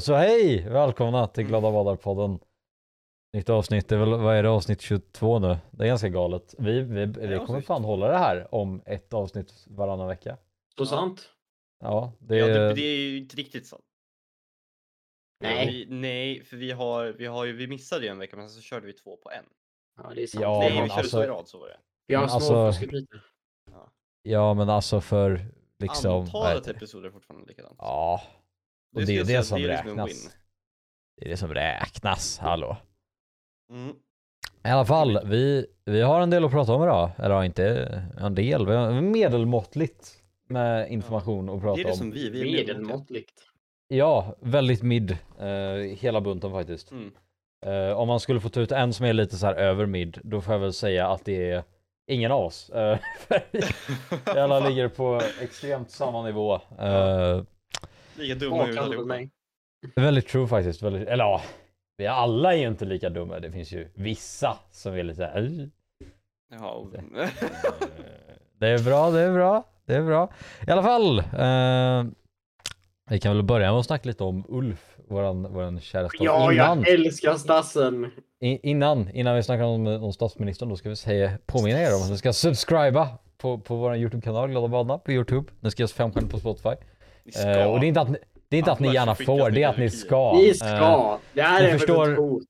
[0.00, 0.68] Så hej!
[0.68, 2.40] Välkomna till Glada Vadar-podden.
[3.32, 5.56] Nytt avsnitt, det är väl, vad är det, avsnitt 22 nu?
[5.70, 6.54] Det är ganska galet.
[6.58, 10.38] Vi, vi, vi kommer fan hålla det här om ett avsnitt varannan vecka.
[10.78, 11.30] Så sant.
[11.80, 12.58] Ja, det Ja, är...
[12.58, 13.84] det, det är ju inte riktigt sant.
[15.40, 15.66] Nej.
[15.66, 18.60] Vi, nej, för vi har, vi har ju, vi missade ju en vecka men så
[18.60, 19.44] körde vi två på en.
[20.02, 20.42] Ja, det är sant.
[20.42, 21.78] Ja, nej, vi körde alltså- två i rad, så var det.
[22.06, 23.20] Vi har alltså- lite.
[24.22, 25.40] Ja men alltså för
[25.78, 26.20] liksom...
[26.20, 27.76] Antalet episoder är fortfarande likadant.
[27.78, 28.22] Ja,
[29.00, 30.36] och det, skulle är det som är liksom räknas.
[31.16, 32.76] Det är det som räknas, hallå.
[33.72, 33.94] Mm.
[34.64, 37.10] I alla fall, vi, vi har en del att prata om idag.
[37.18, 37.64] Eller inte
[38.20, 40.12] en del, vi har medelmåttligt
[40.48, 41.96] med information att Det prata är det om.
[41.96, 42.44] som vi, vi är.
[42.66, 43.32] Medelmåttligt.
[43.88, 45.10] Ja, väldigt mid.
[45.40, 46.90] eh, hela bunten faktiskt.
[46.90, 47.12] Mm.
[47.66, 50.18] Eh, om man skulle få ta ut en som är lite så här över mid,
[50.24, 51.64] då får jag väl säga att det är
[52.06, 52.70] ingen av oss.
[52.70, 52.98] Eh,
[53.52, 53.60] vi
[54.40, 56.54] alla ligger på extremt samma nivå.
[56.78, 57.42] Eh,
[58.18, 59.06] Lika dumma för allihopa.
[59.08, 59.30] mig.
[59.96, 60.82] väldigt true faktiskt.
[60.82, 61.42] Väldigt, eller ja,
[61.96, 63.38] vi alla är ju inte lika dumma.
[63.40, 65.70] Det finns ju vissa som är lite så här, "Ej."
[66.50, 67.28] Jaha, och- Eh,
[68.58, 70.30] Det är bra, det är bra, det är bra.
[70.66, 71.18] I alla fall.
[71.18, 72.12] Eh,
[73.10, 76.52] vi kan väl börja med att snacka lite om Ulf, våran, våran kära stats- Ja,
[76.52, 78.10] innan, jag älskar stassen.
[78.40, 82.10] innan, innan vi snackar om, om statsministern, då ska vi säga, påminna er om att
[82.10, 83.08] ni ska subscriba
[83.38, 85.52] på, på vår YouTube-kanal Glada Badna på YouTube.
[85.60, 86.74] Ni ska ge oss fem stjärnor på Spotify.
[87.26, 87.50] Ni.
[87.60, 89.54] Eh, och det är inte att ni, det är inte att ni gärna får, ni
[89.54, 90.32] det är att ni ska.
[90.36, 91.18] Vi Eh, ska.
[91.32, 92.42] Det här ni är förstår- ett hot.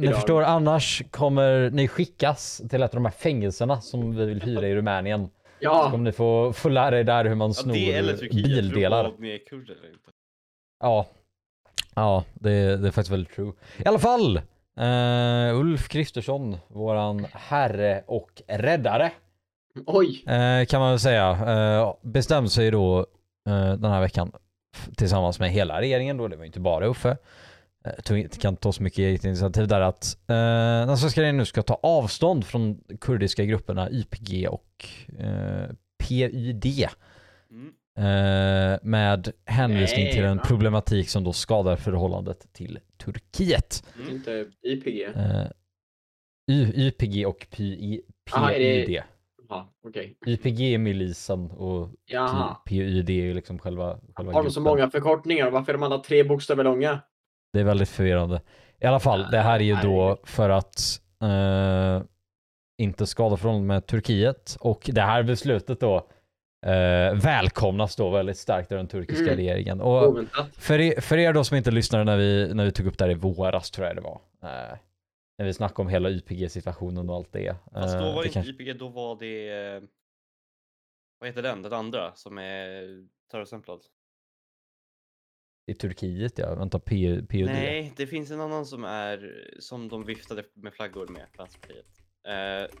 [0.00, 4.42] Ni förstår, annars kommer ni skickas till ett av de här fängelserna som vi vill
[4.42, 5.24] hyra i Rumänien.
[5.26, 8.16] Så Ja, kommer ni få, få lära er där hur man Ja, snor det eller
[8.16, 8.44] Turkiet.
[8.44, 9.04] bildelar.
[9.04, 10.10] Om ni är kurder eller inte.
[10.80, 11.06] Ja.
[11.94, 13.52] Ja, det, det är faktiskt väldigt true.
[13.78, 14.36] I alla fall!
[14.80, 19.10] eh, Ulf Kristersson, våran herre och räddare,
[19.86, 20.24] oj.
[20.26, 21.30] eh, kan man väl säga,
[21.80, 23.04] uh, bestämde sig då eh,
[23.52, 24.32] den här veckan
[24.96, 27.16] tillsammans med hela regeringen då, det var ju inte bara Uffe,
[28.04, 31.44] tog, inte- kan ta så mycket eget initiativ där att uh, den svenska regeringen nu
[31.44, 34.86] ska ta avstånd från kurdiska grupperna YPG och
[35.18, 35.68] eh,
[35.98, 36.66] PYD.
[37.50, 37.72] Mm.
[37.98, 43.84] Eh, med hänvisning Nej, till en problematik som då skadar förhållandet till Turkiet.
[43.96, 44.14] Mm.
[44.14, 45.02] Inte IPG.
[45.16, 45.46] Eh,
[46.76, 48.00] YPG och PY,
[48.32, 49.04] Aha, är det-
[49.88, 50.16] Okej.
[50.26, 52.54] YPG är milisen och Jaha.
[52.66, 54.72] PYD är ju liksom själva, själva Har de så gruppen.
[54.78, 55.50] många förkortningar?
[55.50, 57.00] Varför är de alla tre bokstäver långa?
[57.52, 58.40] Det är väldigt förvirrande.
[58.80, 60.76] I alla fall, det här är ju då för att
[61.22, 62.02] eh,
[62.78, 65.96] inte skada förhållandet med Turkiet och det här beslutet då
[66.66, 69.36] eh, välkomnas då väldigt starkt av den turkiska Mm.
[69.36, 69.80] regeringen.
[69.80, 70.18] Och.
[70.52, 73.04] För er, för er då som inte lyssnade när vi, när vi tog upp det
[73.04, 74.20] här i våras tror jag det var.
[74.42, 74.78] Eh,
[75.38, 77.56] när vi snackade om hela YPG-situationen och allt det.
[77.72, 79.48] Fast då Eh, var det inte kanske, IPG, då var det...
[79.50, 79.82] eh,
[81.18, 81.62] Vad heter den?
[81.62, 83.84] Den andra som är terrorstämplad?
[85.66, 87.44] I Turkiet ja, vänta P, PUD.
[87.46, 91.86] Nej, det finns en annan som är som de viftade med flaggor med, Vänsterpartiet.
[92.28, 92.78] Eh,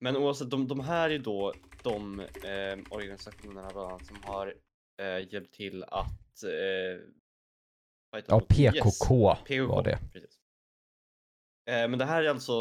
[0.00, 1.52] men oavsett, de, de här är då
[1.82, 4.54] de eh, organisationerna bland annat som har
[5.00, 6.42] eh, hjälpt till att...
[6.44, 7.00] Eh,
[8.26, 8.40] Ja.
[8.40, 9.98] PKK, PKK var det.
[10.12, 10.40] Precis.
[11.66, 12.52] Eh, men det här är alltså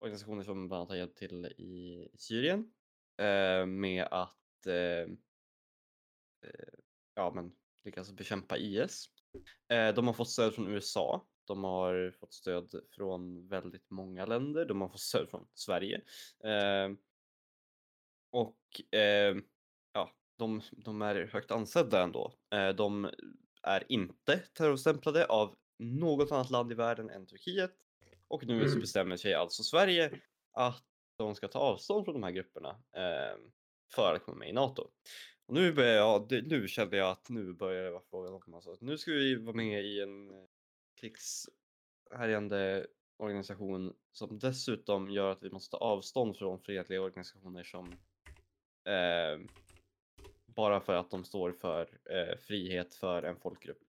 [0.00, 2.72] organisationer som bland annat har hjälpt till i Syrien
[3.18, 5.12] eh, med att eh,
[7.14, 7.52] ja, men,
[7.84, 9.06] lyckas bekämpa IS.
[9.94, 11.26] De har fått stöd från USA.
[11.44, 14.64] De har fått stöd från väldigt många länder.
[14.64, 16.02] De har fått stöd från Sverige.
[18.30, 18.60] Och
[19.92, 22.34] ja, de, de är högt ansedda ändå.
[22.76, 23.10] De
[23.62, 27.70] är inte terrorstämplade av något annat land i världen än Turkiet.
[28.28, 28.80] Och nu så Mm.
[28.80, 30.20] bestämmer sig alltså Sverige
[30.52, 30.84] att
[31.18, 33.38] de ska ta avstånd från de här grupperna eh,
[33.94, 34.90] för att komma med i NATO.
[35.46, 38.76] Och nu, börjar jag, nu kände jag att nu börjar det vara frågan om alltså,
[38.80, 40.44] nu ska vi vara med i en eh,
[41.00, 42.86] krigshärjande
[43.18, 48.00] organisation som dessutom gör att vi måste ta avstånd från fredliga organisationer som
[48.88, 49.38] eh,
[50.46, 53.82] bara för att de står för eh, frihet för en folkgrupp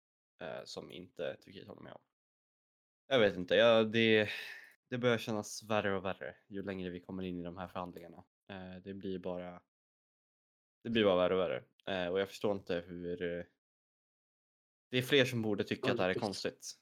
[0.64, 2.02] som inte Turkiet håller med om.
[3.08, 4.30] Jag vet inte, jag, det,
[4.90, 8.24] det börjar kännas värre och värre ju längre vi kommer in i de här förhandlingarna.
[8.50, 9.62] Eh, det blir bara
[10.84, 11.64] det blir bara värre och värre.
[11.86, 13.44] Eh, och jag förstår inte hur eh,
[14.92, 16.74] det är fler som borde tycka att det här är Konstigt.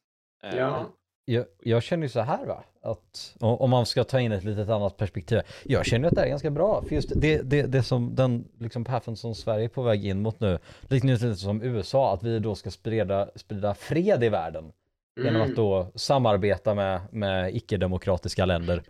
[0.44, 0.98] Eh, Ja.
[1.26, 4.70] Jag, jag känner ju så här va, att om man ska ta in ett litet
[4.70, 5.42] annat perspektiv.
[5.64, 8.84] Jag känner att det är ganska bra, för just det, det, det som den liksom
[8.86, 12.40] pathen som Sverige är på väg in mot nu, liknar lite som USA, att vi
[12.40, 14.72] då ska sprida, sprida fred i världen.
[15.18, 15.50] Genom Mm.
[15.50, 18.84] att då samarbeta med, med icke-demokratiska länder.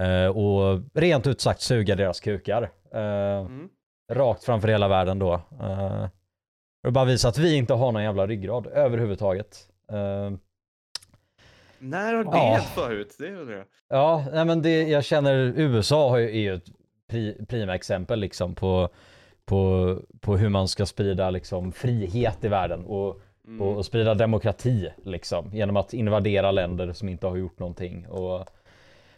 [0.00, 2.62] Eh, och rent ut sagt suga deras kukar.
[2.92, 3.00] Eh,
[3.40, 3.68] Mm.
[4.12, 5.34] Rakt framför hela världen då.
[5.60, 6.06] Eh,
[6.86, 9.56] Och bara visa att vi inte har någon jävla ryggrad överhuvudtaget.
[9.92, 10.30] Eh,
[11.80, 12.52] När har det Ja.
[12.54, 13.14] hänt förut?
[13.18, 13.64] Det undrar jag.
[13.88, 16.64] Ja, nej men det, jag känner USA har ju, är ju ett
[17.10, 18.88] pri, prima exempel liksom på,
[19.44, 23.62] på, på hur man ska sprida liksom frihet i världen och, Mm.
[23.62, 28.46] och, och sprida demokrati liksom genom att invadera länder som inte har gjort någonting och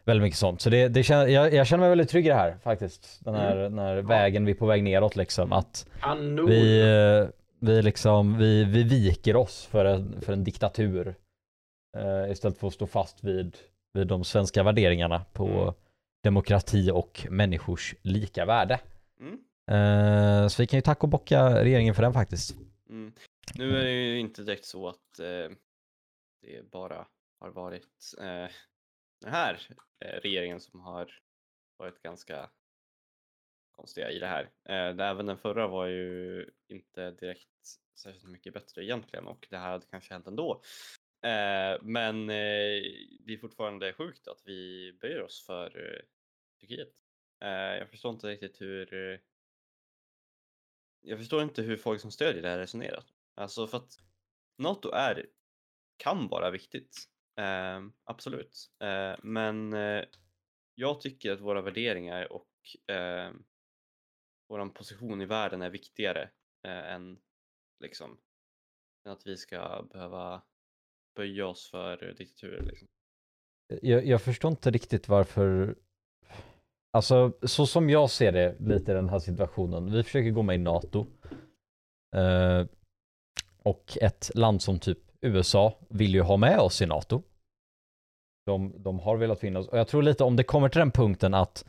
[0.05, 0.61] väldigt mycket sånt.
[0.61, 3.25] Så det, det känner, jag, jag känner mig väldigt trygg i det här faktiskt.
[3.25, 5.53] Den här, den här vägen vi är på väg neråt liksom.
[5.53, 6.47] Att Kanon!
[6.47, 7.29] vi, eh,
[7.61, 11.15] vi liksom, vi, vi viker oss för en, för en diktatur.
[11.97, 13.57] Eh, istället för att stå fast vid,
[13.93, 15.75] vid de svenska värderingarna på Mm.
[16.23, 18.81] demokrati och människors lika värde.
[19.21, 19.45] Mm.
[19.71, 22.57] Eh, så vi kan ju tacka och bocka regeringen för den faktiskt.
[22.89, 23.13] Mm.
[23.55, 25.57] Nu är det ju inte direkt så att eh,
[26.43, 27.07] det bara
[27.41, 28.49] har varit eh,
[29.21, 29.61] den här
[30.05, 31.11] eh, regeringen som har
[31.79, 32.51] varit ganska
[33.77, 34.51] konstiga i det här.
[34.69, 37.49] Eh, även den förra var ju inte direkt
[37.99, 40.63] särskilt mycket bättre egentligen och det här hade kanske hänt ändå.
[41.23, 42.83] Eh, men eh,
[43.21, 46.01] det är fortfarande sjukt att vi böjer oss för eh,
[46.61, 46.93] Turkiet.
[47.41, 49.19] Eh, jag förstår inte riktigt hur eh,
[51.01, 53.05] jag förstår inte hur folk som stödjer det här resonerar.
[53.35, 53.99] Alltså för att
[54.59, 55.27] NATO är,
[55.97, 56.97] kan vara viktigt.
[57.37, 58.71] Eh, absolut.
[58.81, 60.05] Eh, men eh,
[60.75, 63.33] jag tycker att våra värderingar och eh,
[64.49, 66.31] vår position i världen är viktigare
[66.63, 67.19] eh, än
[67.81, 68.21] liksom
[69.05, 70.43] än att vi ska behöva
[71.15, 72.63] böja oss för diktaturer.
[72.63, 72.89] Liksom.
[73.83, 75.75] Jag, jag förstår inte riktigt varför
[76.95, 79.93] Alltså så som jag ser det lite den här situationen.
[79.93, 81.07] Vi försöker gå med i NATO.
[82.17, 82.67] Eh,
[83.63, 87.23] och ett land som typ USA vill ju ha med oss i NATO.
[88.47, 89.69] De, de har velat finnas.
[89.69, 91.65] Och jag tror lite om det kommer till den punkten att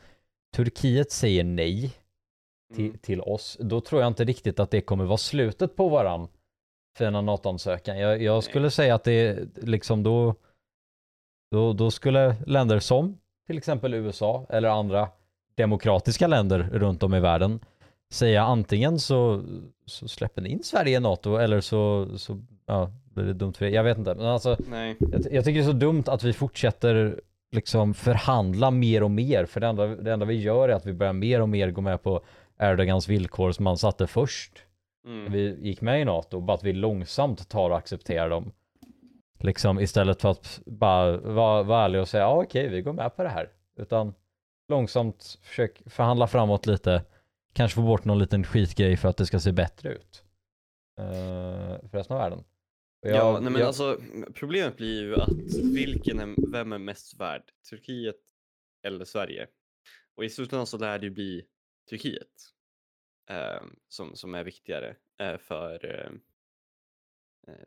[0.56, 1.92] Turkiet säger nej
[2.74, 2.98] till, mm.
[2.98, 6.28] till oss, då tror jag inte riktigt att det kommer vara slutet på varann.
[6.98, 7.98] 418-sökan.
[7.98, 10.34] Jag, jag skulle säga att det liksom då,
[11.50, 15.08] då, då skulle länder som till exempel USA eller andra
[15.54, 17.60] demokratiska länder runt om i världen
[18.12, 19.42] säga antingen så,
[19.86, 23.64] så släpper ni in Sverige i NATO eller så, så ja, blir det dumt för
[23.64, 23.70] er.
[23.70, 24.14] Jag vet inte.
[24.14, 24.96] Men alltså, Nej.
[24.98, 27.20] Jag, jag, tycker det är så dumt att vi fortsätter
[27.52, 30.92] liksom förhandla mer och mer för det enda, det enda vi gör är att vi
[30.92, 32.20] börjar mer och mer gå med på
[32.58, 34.63] Erdogans villkor som han satte först.
[35.04, 35.32] Mm.
[35.32, 38.52] Vi gick med i NATO, bara att vi långsamt tar och accepterar dem.
[39.40, 43.16] Liksom istället för att bara vara, vara ärlig och säga ja okej vi går med
[43.16, 43.50] på det här.
[43.76, 44.14] Utan
[44.68, 47.04] långsamt försök förhandla framåt lite.
[47.52, 50.24] Kanske få bort någon liten skitgrej för att det ska se bättre ut.
[51.00, 51.06] Uh,
[51.90, 52.44] för resten av världen.
[53.00, 54.00] Jag- ja, nej men jag- alltså
[54.34, 55.28] problemet blir ju att
[55.74, 57.42] vilken är, vem är mest värd?
[57.70, 58.16] Turkiet
[58.86, 59.46] eller Sverige?
[60.16, 61.44] Och i slutändan så lär det ju bli
[61.90, 62.28] Turkiet
[63.30, 66.12] Eh, som, som är viktigare eh, för, eh,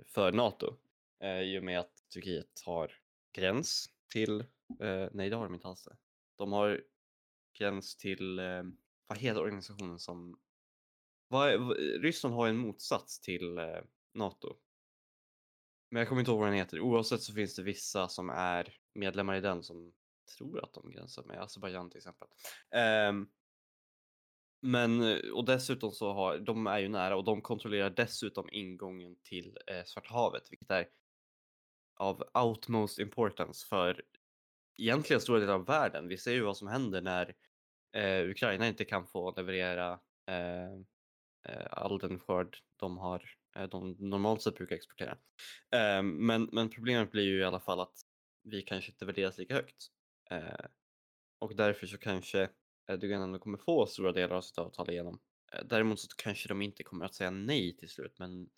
[0.06, 0.78] för NATO.
[1.24, 2.92] Eh, I och med att Turkiet har
[3.34, 4.40] gräns till,
[4.80, 5.98] eh, nej det har de inte alls det.
[6.38, 6.84] De har
[7.60, 8.64] gräns till, eh,
[9.08, 10.40] vad heter organisationen som,
[11.28, 13.82] vad, är- vad, Ryssland har en motsats till eh,
[14.14, 14.58] NATO.
[15.92, 16.80] Men jag kommer inte ihåg vad den heter.
[16.80, 19.94] Oavsett så finns det vissa som är medlemmar i den som
[20.38, 22.28] tror att de gränsar med Azerbajdzjan till exempel.
[23.10, 23.30] Um,
[24.62, 29.16] men eh, och dessutom så har de är ju nära och de kontrollerar dessutom ingången
[29.24, 30.88] till eh, Svarta havet, vilket är
[31.98, 34.02] av “outmost importance för
[34.78, 36.08] egentligen stora delar av världen.
[36.08, 37.36] Vi ser ju vad som händer när
[37.96, 40.74] eh, Ukraina inte kan få leverera eh,
[41.50, 43.24] eh all den skörd de har
[43.56, 45.18] eh, de normalt sett brukar exportera.
[46.04, 47.96] Men, men problemet blir ju i alla fall att
[48.44, 49.88] vi kanske inte värderas lika högt.
[51.40, 52.50] Och därför så kanske
[52.88, 55.20] Eh, Erdogan ändå kommer få stora delar av sitt avtal igenom.
[55.54, 58.50] Eh, däremot så kanske de inte kommer att säga nej till slut men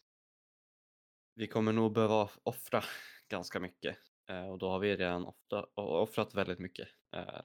[1.35, 2.83] vi kommer nog behöva offra
[3.29, 3.97] ganska mycket
[4.29, 6.87] eh, och då har vi redan ofta, offrat väldigt mycket.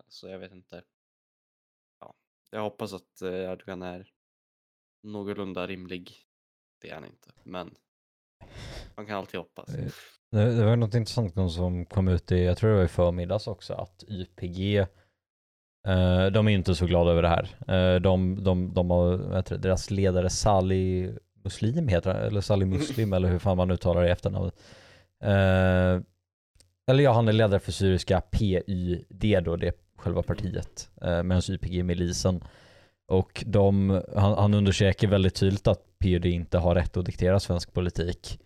[0.08, 0.82] Så jag vet inte.
[2.00, 2.14] Ja,
[2.50, 4.12] jag hoppas att Erdogan är
[5.02, 6.16] någorlunda rimlig.
[6.80, 7.74] Det är han inte, men
[8.96, 9.66] man kan alltid hoppas.
[10.30, 13.46] Det, det var något intressant som kom ut i, jag tror det var i förmiddags
[13.46, 14.86] också, att YPG,
[15.86, 17.48] eh, de är inte så glada över det här.
[17.68, 21.10] Eh, de, de, de har, det, deras ledare Salih
[21.44, 24.54] Muslim heter eller Salih Muslim eller hur fan man uttalar det i efternamnet.
[25.22, 26.00] Eh,
[26.86, 31.42] eller ja, han är ledare för syriska PYD då, det är själva partiet, eh, medan
[31.48, 32.44] YPG är milisen.
[33.08, 37.72] Och de, han, han undersöker väldigt tydligt att PYD inte har rätt att diktera svensk
[37.72, 38.40] politik.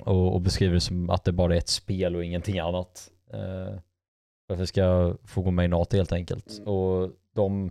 [0.00, 3.10] Och, och beskriver det som att det bara är ett spel och ingenting annat.
[3.32, 3.80] Eh,
[4.48, 6.58] för att vi ska få gå med i NATO helt enkelt.
[6.58, 6.68] Mm.
[6.68, 7.70] Och de,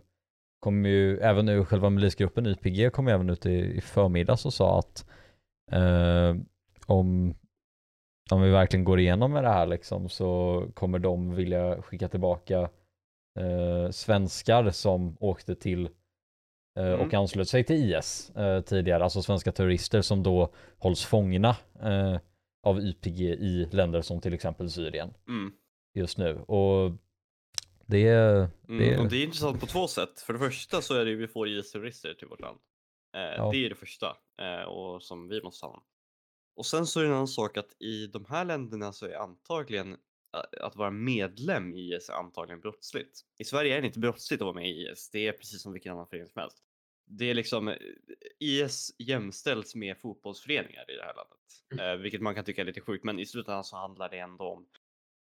[0.60, 4.80] kom ju även nu själva milisgruppen YPG kom även ut i, i förmiddags och sa
[4.80, 5.06] att
[5.72, 6.36] eh,
[6.86, 7.36] om,
[8.32, 12.60] om vi verkligen går igenom med det här liksom så kommer de vilja skicka tillbaka
[13.40, 15.90] eh, svenskar som åkte till
[16.80, 17.20] eh, och Mm.
[17.20, 22.18] anslöt sig till IS eh, tidigare, alltså svenska terrorister som då hålls fångna eh,
[22.64, 25.52] av YPG i länder som till exempel Syrien Mm.
[25.98, 26.36] Just nu.
[26.36, 26.92] Och
[27.86, 28.50] det, Mm,
[28.80, 30.20] det, och det är intressant på två sätt.
[30.22, 32.60] För det första så är det ju vi får IS-terrorister till vårt land.
[33.16, 33.50] Eh, Ja.
[33.52, 35.84] Det är det första eh, och som vi måste ta hand.
[36.56, 39.14] Och sen så är det en annan sak att i de här länderna så är
[39.16, 43.22] antagligen eh, att vara medlem i IS är antagligen brottsligt.
[43.40, 45.10] I Sverige är det inte brottsligt att vara med i IS.
[45.10, 46.58] Det är precis som vilken annan förening som helst.
[47.10, 47.76] Det är liksom eh,
[48.40, 52.82] IS jämställs med fotbollsföreningar i det här landet, eh, vilket man kan tycka är lite
[52.82, 54.66] sjukt, men i slutändan så handlar det ändå om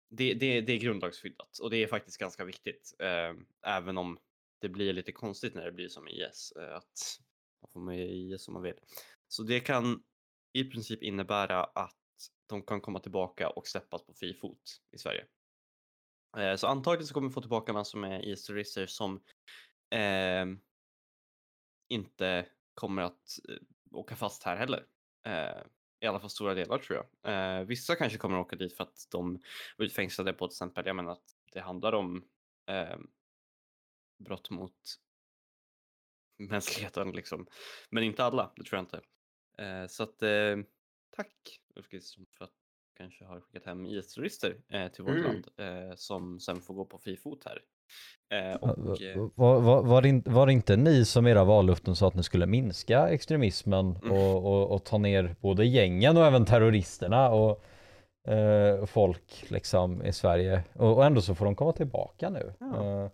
[0.09, 2.95] det, det, det är grundlagsskyddat och det är faktiskt ganska viktigt.
[2.99, 3.33] Eh,
[3.65, 4.17] även om
[4.61, 6.53] det blir lite konstigt när det blir som IS.
[6.59, 7.19] Eh, att
[7.61, 8.79] man får med IS som man vill.
[9.27, 10.03] Så det kan
[10.53, 11.95] i princip innebära att
[12.47, 15.25] de kan komma tillbaka och släppas på fri fot i Sverige.
[16.37, 19.15] Eh, så antagligen så kommer vi få tillbaka massor med IS-terrorister som
[19.89, 20.45] eh,
[21.87, 23.57] inte kommer att eh,
[23.91, 24.85] åka fast här heller.
[25.27, 25.63] Eh,
[25.99, 27.33] i alla fall stora delar tror jag.
[27.59, 29.39] Eh, vissa kanske kommer att åka dit för att de
[29.77, 32.23] var utfängslade på till exempel, jag menar att det handlar om
[32.69, 32.97] eh,
[34.17, 34.73] brott mot
[36.37, 37.47] mänskligheten liksom.
[37.89, 39.01] Men inte alla, det tror jag inte.
[39.63, 40.57] Eh, så att eh,
[41.09, 45.23] tack Ulf Kristersson för att du kanske har skickat hem IS-terrorister eh, till vårt Mm.
[45.23, 47.61] land eh, som sen får gå på fri fot här.
[48.61, 48.97] Och,
[49.35, 52.23] var, var, var, det in, var det inte ni som era vallöften sa att ni
[52.23, 54.11] skulle minska extremismen Mm.
[54.17, 57.63] och, och, och ta ner både gängen och även terroristerna och
[58.31, 62.53] eh, folk liksom i Sverige och, ändå så får de komma tillbaka nu.
[62.59, 62.65] Ja.
[63.03, 63.09] Eh,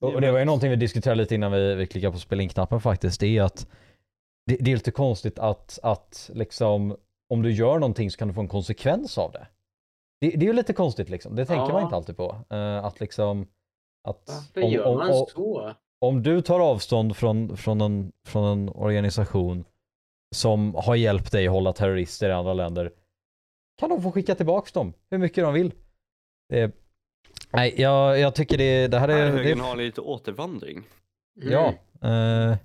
[0.00, 2.80] och, det var ju någonting vi diskuterade lite innan vi, vi klickade på spela in-knappen
[2.80, 3.20] faktiskt.
[3.20, 3.66] Det är att
[4.46, 6.96] det, det är lite konstigt att, att liksom
[7.28, 9.46] om du gör någonting så kan du få en konsekvens av det.
[10.20, 11.36] Det, det är ju lite konstigt liksom.
[11.36, 11.82] Det tänker man Ja.
[11.82, 12.36] inte alltid på.
[12.50, 13.46] Eh, att liksom
[14.08, 15.74] att Varför om, gör om, man om, så?
[16.00, 19.64] om du tar avstånd från, från, en, från en organisation
[20.34, 22.92] som har hjälpt dig hålla terrorister i andra länder
[23.78, 25.72] kan de få skicka tillbaks dem hur mycket de vill.
[26.48, 26.74] Det,
[27.50, 29.30] nej, jag, jag tycker det, det här är...
[29.30, 30.82] högen Det, har lite återvandring.
[31.34, 31.74] ja.
[32.08, 32.56] Eh,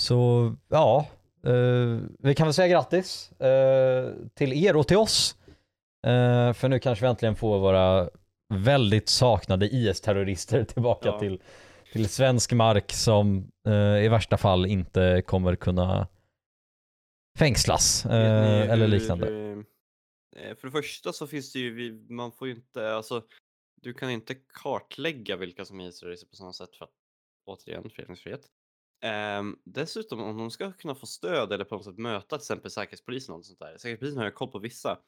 [0.00, 1.06] så ja,
[1.46, 5.36] eh, vi kan väl säga grattis eh, till er och till oss.
[6.06, 8.08] Eh, för nu kanske vi äntligen får våra
[8.54, 11.18] väldigt saknade IS-terrorister tillbaka Ja.
[11.18, 11.42] till,
[11.92, 16.08] till svensk mark som eh, i värsta fall inte kommer kunna
[17.38, 19.26] fängslas eh, eller hur, liknande.
[20.36, 23.24] eh, För det första så finns det ju, man får ju inte, alltså
[23.82, 26.92] du kan inte kartlägga vilka som är terrorister på samma sätt för att
[27.46, 28.40] återigen föreningsfrihet.
[29.38, 32.70] Um, dessutom om de ska kunna få stöd eller på något sätt möta till exempel
[32.70, 33.78] säkerhetspolisen och sånt där.
[33.78, 34.98] Säkerhetspolisen har ju koll på vissa.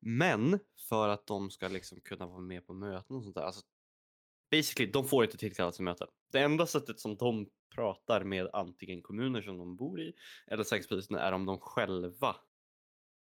[0.00, 3.42] Men för att de ska liksom kunna vara med på möten och sånt där.
[3.42, 3.62] Alltså,
[4.50, 6.08] basically, de får inte tillkallas till möten.
[6.32, 10.14] Det enda sättet som de pratar med antingen kommuner som de bor i
[10.46, 12.36] eller säkerhetspolisen är om de själva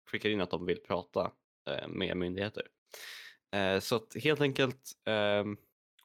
[0.06, 1.32] skickar in att de vill prata
[1.66, 2.68] eh, med myndigheter.
[3.50, 5.44] Eh, så att helt enkelt eh,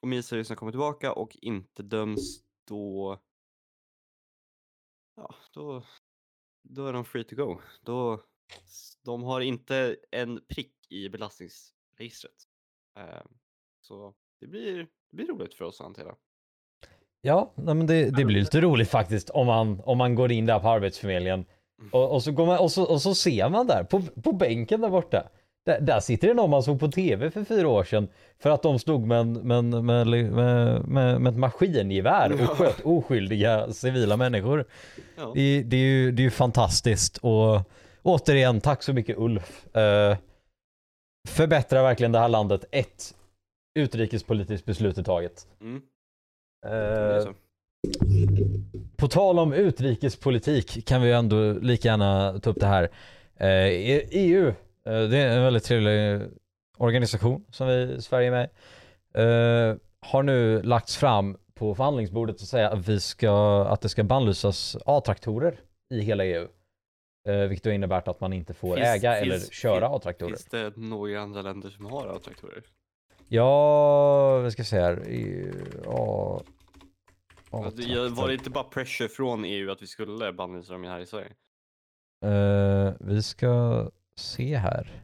[0.00, 3.18] om IS-terroristerna kommer tillbaka och inte döms då
[5.16, 5.82] ja, då,
[6.62, 7.60] då är de free to go.
[7.82, 8.22] Då,
[9.04, 12.32] de har inte en prick i belastningsregistret.
[12.98, 13.28] Ehm,
[13.80, 14.76] så det blir,
[15.10, 16.14] det blir roligt för oss att hantera.
[17.20, 20.46] Ja, nej, men det, det blir lite roligt faktiskt om man, om man går in
[20.46, 21.44] där på Arbetsförmedlingen
[21.90, 24.80] och, och, så, går man, och, så, och så ser man där på, på bänken
[24.80, 25.28] där borta.
[25.66, 28.08] Där, där sitter det någon man såg på tv för fyra år sedan
[28.38, 32.46] för att de stod med, en, med, med, med, med, med ett maskingevär och Ja.
[32.46, 34.64] sköt oskyldiga civila människor.
[35.16, 35.32] Ja.
[35.34, 37.60] Det, det, är ju, det är ju fantastiskt och
[38.04, 39.76] återigen tack så mycket Ulf.
[39.76, 40.16] Eh,
[41.28, 43.14] förbättrar verkligen det här landet ett
[43.78, 45.46] utrikespolitiskt beslut i taget.
[45.60, 45.82] Mm,
[47.22, 47.34] så.
[48.96, 52.82] på tal om utrikespolitik kan vi ändå lika gärna ta upp det här.
[53.36, 53.66] Eh,
[54.10, 56.20] EU, eh, det är en väldigt trevlig
[56.78, 58.50] organisation som vi i Sverige är med
[59.14, 64.04] eh, har nu lagts fram på förhandlingsbordet att säga att, vi ska, att det ska
[64.04, 65.60] bannlysas A-traktorer
[65.94, 66.48] i hela EU.
[67.28, 70.28] Eh, vilket då innebär att man inte får Finns- äga finns- eller köra A-traktorer.
[70.30, 72.62] Finns det några andra länder som har A-traktorer?
[73.28, 75.08] Ja, vi ska se här.
[75.08, 75.52] I-
[75.84, 76.42] Ja,
[77.76, 81.06] jag- Var det inte bara pressure från EU att vi skulle bannlysa dem här i
[81.06, 81.32] Sverige?
[82.24, 85.02] Eh, vi ska se här.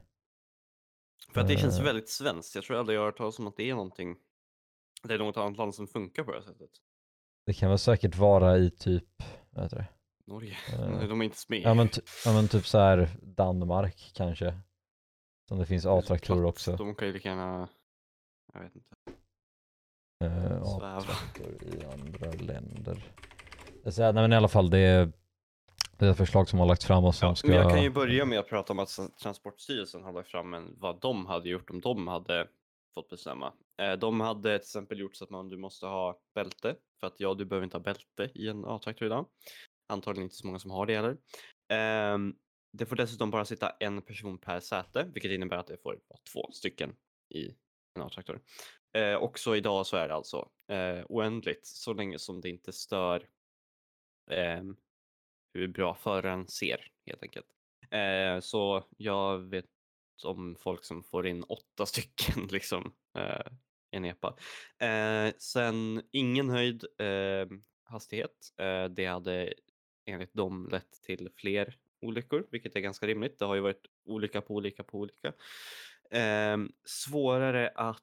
[1.33, 1.85] För att det känns Eh.
[1.85, 2.55] väldigt svenskt.
[2.55, 4.17] Jag tror aldrig jag har hört talas om att det är någonting.
[5.03, 6.71] Det är något annat land som funkar på det här sättet.
[7.47, 9.05] det kan väl säkert vara i typ,
[9.51, 9.87] vad heter det?
[10.31, 10.57] Norge.
[10.73, 11.63] Eh, De är inte med.
[11.63, 11.89] Ja men,
[12.25, 14.55] ja, men typ så här Danmark kanske.
[15.49, 16.77] Som det finns A-traktorer också.
[16.77, 17.69] De kan ju lika gärna,
[18.55, 18.97] jag vet inte.
[20.25, 20.97] Eh, Sväva.
[20.97, 23.13] A-traktor i andra länder.
[23.91, 25.13] Så nej men i alla fall det är,
[25.99, 27.49] det är ett förslag som har lagts fram och som Ja, ska...
[27.49, 30.75] men jag kan ju börja med att prata om att Transportstyrelsen har lagt fram en,
[30.79, 32.49] vad de hade gjort om de hade
[32.95, 33.53] fått bestämma.
[33.83, 37.21] Eh, de hade till exempel gjort så att man, du måste ha bälte, för att
[37.21, 39.27] ja, du behöver inte ha bälte i en A-traktor idag.
[39.91, 41.17] Antagligen inte så många som har det heller.
[42.15, 42.37] Um,
[42.73, 46.21] det får dessutom bara sitta en person per säte, vilket innebär att det får vara
[46.33, 46.97] två stycken
[47.29, 47.47] i
[47.95, 48.41] en A-traktor.
[48.93, 53.29] Eh, också idag så är det alltså eh, oändligt så länge som det inte stör
[54.31, 54.77] ehm,
[55.55, 57.47] hur bra föraren ser helt enkelt.
[57.91, 59.67] Eh, så jag vet
[60.25, 63.53] om folk som får in åtta stycken liksom eh,
[63.93, 64.37] i en epa.
[64.79, 68.55] Eh, sen ingen höjd ehm, hastighet.
[68.59, 69.55] Eh, det hade
[70.05, 73.39] enligt dem lett till fler olyckor, vilket är ganska rimligt.
[73.39, 75.33] Det har ju varit olika på olika på olika.
[76.11, 78.03] Eh, svårare att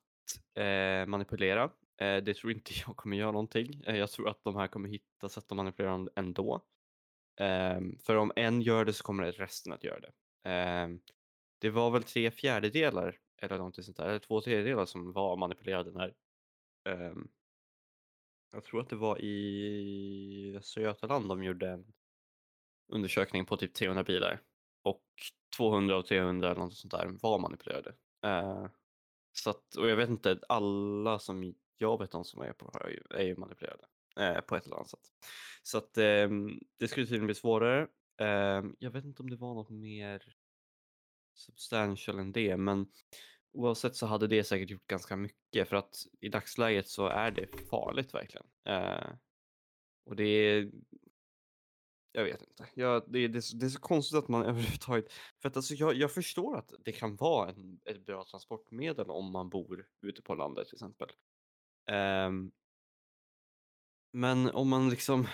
[0.56, 1.63] eh, manipulera.
[1.98, 3.84] Eh, det tror inte jag kommer göra någonting.
[3.88, 6.66] Eh, jag tror att de här kommer hitta sätt att manipulera dem ändå.
[7.39, 10.12] Ehm, för om en gör det så kommer resten att göra det.
[10.50, 11.00] Ehm,
[11.60, 15.92] det var väl tre fjärdedelar eller någonting sånt där, eller två tredjedelar som var manipulerade
[15.92, 16.13] när
[16.89, 17.27] ehm,
[18.51, 21.94] jag tror att det var i Västra Götaland de gjorde en
[22.88, 24.42] undersökning på typ 300 bilar
[24.82, 25.04] och
[25.58, 27.94] 200 av 300 eller något sånt där var manipulerade.
[28.25, 28.68] Eh,
[29.32, 32.89] så att, och jag vet inte, alla som jag vet om som är på är
[32.89, 33.86] ju, är ju manipulerade
[34.20, 35.10] eh, på ett eller annat sätt.
[35.63, 37.88] Så att ehm, det skulle tydligen bli svårare.
[38.18, 40.36] Ehm, jag vet inte om det var något mer
[41.36, 42.92] substantial än det, men
[43.58, 47.48] oavsett så hade det säkert gjort ganska mycket för att i dagsläget så är det
[47.70, 48.48] farligt verkligen.
[48.66, 49.10] Eh,
[50.06, 50.72] och det är
[52.12, 52.68] jag vet inte.
[52.74, 55.12] Jag, det, är- det, så- det är så konstigt att man överhuvudtaget...
[55.42, 59.32] För att alltså jag, jag förstår att det kan vara en, ett bra transportmedel om
[59.32, 61.10] man bor ute på landet till exempel.
[61.89, 62.32] Eh,
[64.13, 65.28] men om man liksom...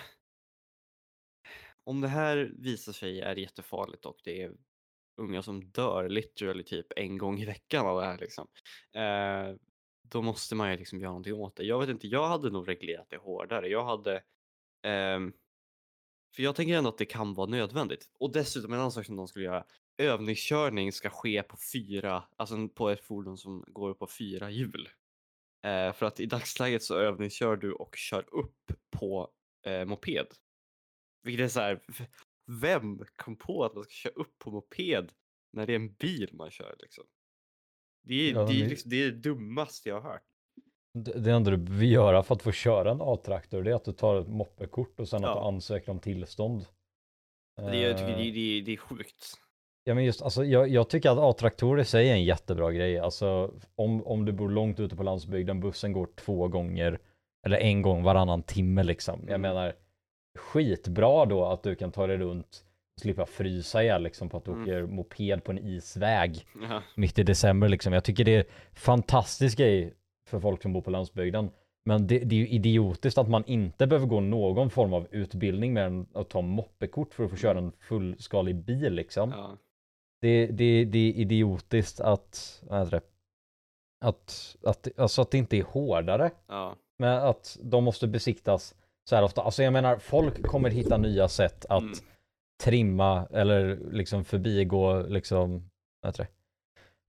[1.84, 4.52] Om det här visar sig är jättefarligt och det är
[5.16, 8.48] unga som dör literally typ en gång i veckan av det här liksom.
[8.92, 9.56] Eh,
[10.02, 11.64] då måste man ju liksom göra någonting åt det.
[11.64, 13.68] Jag vet inte, jag hade nog reglerat det hårdare.
[13.68, 14.14] Jag hade...
[14.82, 15.20] eh,
[16.36, 18.10] för jag tänker ändå att det kan vara nödvändigt.
[18.18, 19.64] Och dessutom en annan sak som de skulle göra.
[19.98, 24.88] Övningskörning ska ske på fyra, alltså på ett fordon som går på fyra hjul.
[25.64, 29.30] Eh, för att i dagsläget så övningskör du och kör upp på
[29.66, 30.26] eh, moped.
[31.22, 31.80] Vilket är så här,
[32.46, 35.12] vem kom på att man ska köra upp på moped
[35.52, 37.04] när det är en bil man kör liksom?
[38.06, 40.22] Det är, Ja, det är, liksom, det, är det dummaste jag har hört.
[40.98, 43.84] Det det enda du behöver göra för att få köra en A-traktor det är att
[43.84, 45.34] du tar ett moppekort och sen att Ja.
[45.34, 46.66] du ansöker om tillstånd.
[47.56, 49.34] Det, jag tycker Eh, det, det, det är sjukt.
[49.84, 52.98] Ja men just alltså jag, jag tycker att A-traktorer i sig är en jättebra grej.
[52.98, 56.98] Alltså om, om du bor långt ute på landsbygden, bussen går två gånger
[57.46, 59.20] eller en gång varannan timme liksom.
[59.20, 59.40] Jag Mm.
[59.40, 59.74] menar
[60.38, 62.64] skitbra då att du kan ta dig runt
[62.96, 64.62] och slippa frysa ihjäl liksom på att du Mm.
[64.62, 66.82] åker moped på en isväg Ja.
[66.96, 67.92] mitt i december liksom.
[67.92, 69.94] Jag tycker det är fantastisk grej
[70.28, 71.50] för folk som bor på landsbygden.
[71.86, 75.72] Men det, det är ju idiotiskt att man inte behöver gå någon form av utbildning
[75.72, 79.30] mer än att ta moppekort för att få köra en fullskalig bil liksom.
[79.30, 79.56] Ja.
[80.20, 83.02] Det, det, det är idiotiskt att, vad heter det?
[84.04, 86.30] Att, att, alltså att det inte är hårdare.
[86.46, 86.76] Ja.
[86.98, 88.74] Men att de måste besiktas
[89.08, 89.42] så här ofta.
[89.42, 91.94] Alltså jag menar, folk kommer hitta nya sätt att Mm.
[92.62, 96.28] trimma eller liksom förbigå liksom, vad heter det?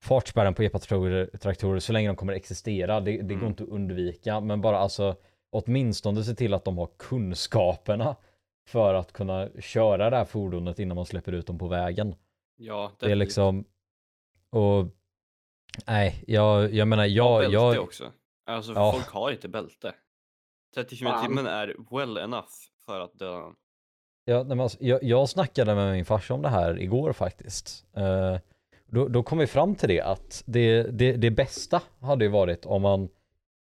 [0.04, 3.00] Fartspärren på epa-traktorer traktorer, så länge de kommer existera.
[3.00, 3.48] Det, det går Mm.
[3.48, 4.40] inte att undvika.
[4.40, 5.16] Men bara alltså
[5.52, 8.16] åtminstone se till att de har kunskaperna
[8.68, 12.16] för att kunna köra det här fordonet innan man släpper ut dem på vägen.
[12.58, 13.18] Ja, Det är definitivt.
[13.20, 13.66] liksom
[14.50, 14.86] och
[15.88, 18.12] nej, jag, jag menar Ja, jag, bälte jag, också.
[18.46, 18.92] Alltså Ja.
[18.92, 19.94] folk har inte bälte.
[20.76, 22.52] 30 km i timmen är well enough
[22.86, 23.56] för att döda någon.
[24.26, 27.86] Ja, men alltså, jag, jag snackade med min farsa om det här igår faktiskt.
[27.98, 28.38] Eh,
[28.86, 32.66] då, då kom vi fram till det att det, det, det bästa hade ju varit
[32.66, 33.10] om man,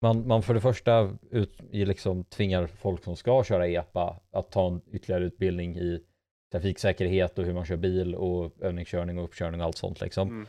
[0.01, 4.67] man, man för det första ut, liksom tvingar folk som ska köra EPA att ta
[4.67, 6.03] en ytterligare utbildning i
[6.51, 10.27] trafiksäkerhet och hur man kör bil och övningskörning och uppkörning och allt sånt liksom.
[10.27, 10.47] Mm.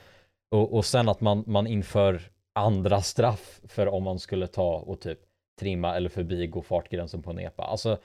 [0.50, 2.20] Och, och sen att man, man inför
[2.52, 5.18] andra straff för om man skulle ta och typ
[5.60, 7.62] trimma eller förbigå fartgränsen på en EPA.
[7.64, 7.98] Alltså,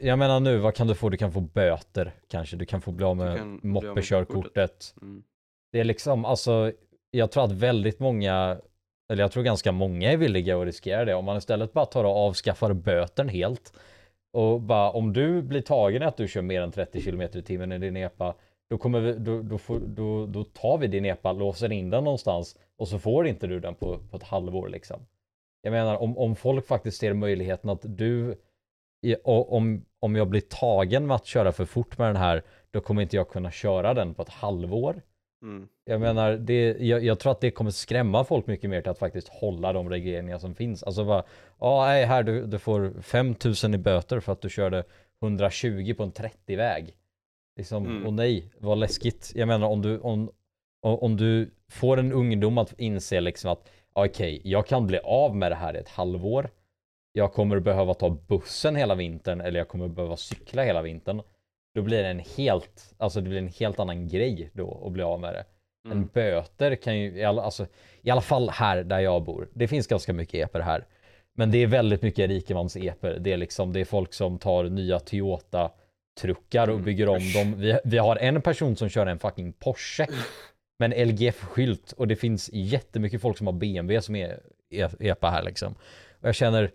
[0.00, 1.08] jag menar nu, vad kan du få?
[1.08, 2.56] Du kan få böter kanske.
[2.56, 4.94] Du kan få bli av Du med kan bli av med moppekörkortet.
[5.02, 5.22] Mm.
[5.72, 6.72] Det är liksom, alltså,
[7.10, 8.60] jag tror att väldigt många
[9.08, 11.14] eller jag tror ganska många är villiga att riskera det.
[11.14, 13.72] Om man istället bara tar och avskaffar böten helt.
[14.32, 17.72] Och bara om du blir tagen att du kör mer än 30 km i timmen
[17.72, 18.34] i din epa.
[18.70, 22.04] Då, kommer vi, då, då, får, då, då tar vi din epa, låser in den
[22.04, 25.06] någonstans och så får inte du den på, på ett halvår liksom.
[25.62, 28.34] Jag menar om, om folk faktiskt ser möjligheten att du,
[29.06, 32.42] i- och om, om jag blir tagen med att köra för fort med den här,
[32.70, 35.02] då kommer inte jag kunna köra den på ett halvår.
[35.42, 35.68] Mm.
[35.84, 38.98] Jag menar, det, jag, jag tror att det kommer skrämma folk mycket mer till att
[38.98, 40.82] faktiskt hålla de regleringar som finns.
[40.82, 41.22] Alltså bara,
[41.60, 44.84] ja nej här du, du får 5000 i böter för att du körde
[45.22, 46.94] 120 på en 30-väg.
[47.56, 48.06] Liksom, Mm.
[48.06, 49.32] och nej, vad läskigt.
[49.34, 50.30] Jag menar om du, om
[50.82, 53.68] om du får en ungdom att inse liksom att
[54.04, 56.50] okej, jag kan bli av med det här i ett halvår.
[57.12, 61.22] Jag kommer behöva ta bussen hela vintern eller jag kommer behöva cykla hela vintern.
[61.74, 65.02] Då blir det en helt, alltså det blir en helt annan grej då att bli
[65.02, 65.44] av med det.
[65.84, 66.08] En Mm.
[66.12, 67.66] böter kan ju, alltså,
[68.02, 69.48] i alla fall här där jag bor.
[69.54, 70.84] Det finns ganska mycket eper här.
[71.34, 73.18] Men det är väldigt mycket rikemans-eper.
[73.18, 77.54] Det är liksom, det är folk som tar nya Toyota-truckar och Mm, bygger om dem.
[77.60, 80.06] Vi, vi har en person som kör en fucking Porsche
[80.78, 85.30] med en LGF-skylt och det finns jättemycket folk som har BMW som är e- epa
[85.30, 85.72] här liksom.
[86.20, 86.70] Och jag känner,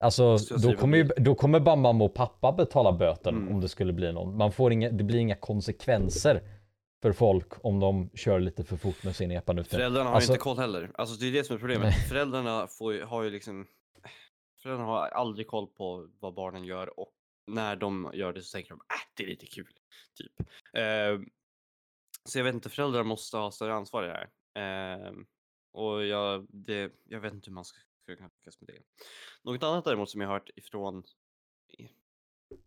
[0.00, 3.54] alltså då kommer, ju, då kommer bara mamma och pappa betala böten Mm.
[3.54, 4.36] om det skulle bli någon.
[4.36, 6.42] Man får inga, det blir inga konsekvenser
[7.02, 9.64] för folk om de kör lite för fort med sin epa nu.
[9.64, 10.90] Föräldrarna har Alltså- inte koll heller.
[10.94, 11.82] Alltså det är det som är problemet.
[11.98, 12.08] Nej.
[12.08, 13.66] Föräldrarna får har ju liksom...
[14.62, 17.12] Föräldrarna har aldrig koll på vad barnen gör och
[17.46, 19.66] när de gör det så tänker de att äh, det är lite kul.
[20.18, 20.32] Typ.
[20.76, 21.26] Eh,
[22.26, 25.04] så jag vet inte, föräldrar måste ha större ansvar i det här.
[25.04, 25.12] Eh,
[25.72, 28.82] och jag, det, jag vet inte hur man ska ska kunna lyckas med det.
[29.42, 31.04] Något annat däremot som jag hört ifrån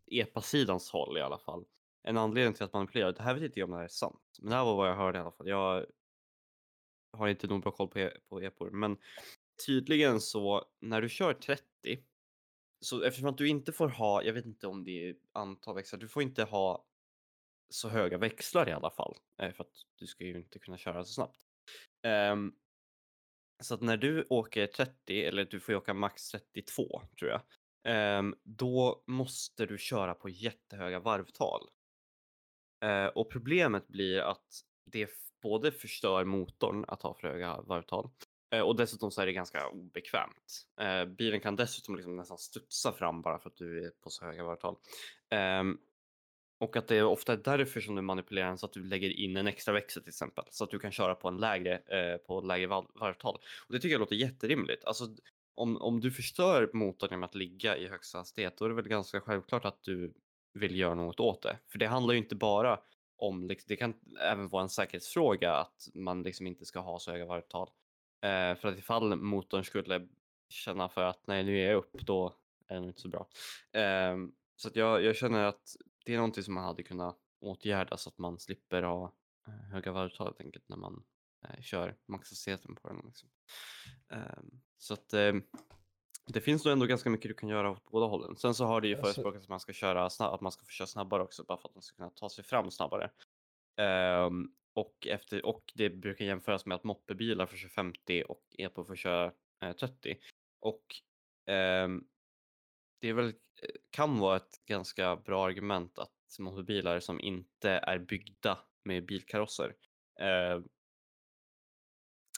[0.05, 1.65] EPA-sidans håll i alla fall.
[2.03, 4.37] En anledning till att manipulera, det här vet inte jag om det här är sant,
[4.39, 5.47] men det här var vad jag hörde i alla fall.
[5.47, 5.85] Jag
[7.17, 8.97] har inte nog bra koll på, e- på epor, men
[9.65, 11.63] tydligen så när du kör 30
[12.81, 15.99] så eftersom att du inte får ha, jag vet inte om det är antal växlar,
[15.99, 16.85] du får inte ha
[17.69, 21.05] så höga växlar i alla fall eh, för att du ska ju inte kunna köra
[21.05, 21.39] så snabbt.
[22.31, 22.55] Um,
[23.63, 27.41] så att när du åker 30 eller du får ju åka max 32 tror jag.
[28.19, 31.61] Um, då måste du köra på jättehöga varvtal.
[32.85, 35.09] Uh, och problemet blir att det
[35.41, 38.09] både förstör motorn att ha för höga varvtal
[38.55, 40.67] uh, och dessutom så är det ganska obekvämt.
[40.81, 44.25] Uh, bilen kan dessutom liksom nästan studsa fram bara för att du är på så
[44.25, 44.75] höga varvtal.
[45.59, 45.79] Um,
[46.59, 49.09] och att det är ofta är därför som du manipulerar den så att du lägger
[49.09, 50.45] in en extra växel till exempel.
[50.49, 53.35] Så att du kan köra på en lägre, eh, på lägre varvtal.
[53.67, 54.85] Och det tycker jag låter jätterimligt.
[54.85, 55.07] Alltså,
[55.55, 58.87] om, om du förstör motorn genom att ligga i högsta hastighet då är det väl
[58.87, 60.13] ganska självklart att du
[60.53, 61.57] vill göra något åt det.
[61.67, 62.79] För det handlar ju inte bara
[63.17, 67.11] om, liksom, det kan även vara en säkerhetsfråga att man liksom inte ska ha så
[67.11, 67.69] höga varvtal.
[68.21, 70.07] Eh, för att ifall motorn skulle
[70.49, 72.35] känna för att nej nu är jag upp då
[72.67, 73.27] är det inte så bra.
[73.71, 74.17] Eh,
[74.55, 75.75] så att jag, jag känner att
[76.09, 79.13] det är någonting som man hade kunnat åtgärda så att man slipper ha
[79.47, 81.03] eh, höga varvtal helt enkelt när man
[81.43, 83.01] eh, kör maxhastigheten på den.
[83.05, 83.29] Liksom.
[84.09, 85.43] Ehm, så att ehm,
[86.25, 88.37] det finns nog ändå ganska mycket du kan göra åt båda hållen.
[88.37, 90.65] Sen så har det ju Alltså- förespråkats att man ska köra snabb, att man ska
[90.65, 93.11] få köra snabbare också bara för att man ska kunna ta sig fram snabbare.
[93.77, 98.83] Ehm, och, efter, och det brukar jämföras med att moppebilar får köra 50 och EPO
[98.85, 100.17] får köra eh, 30.
[100.59, 100.85] Och
[101.45, 102.03] ehm,
[102.99, 103.33] det väl, eh,
[103.89, 109.75] kan vara ett ganska bra argument att moppebilar som inte är byggda med bilkarosser
[110.19, 110.61] eh,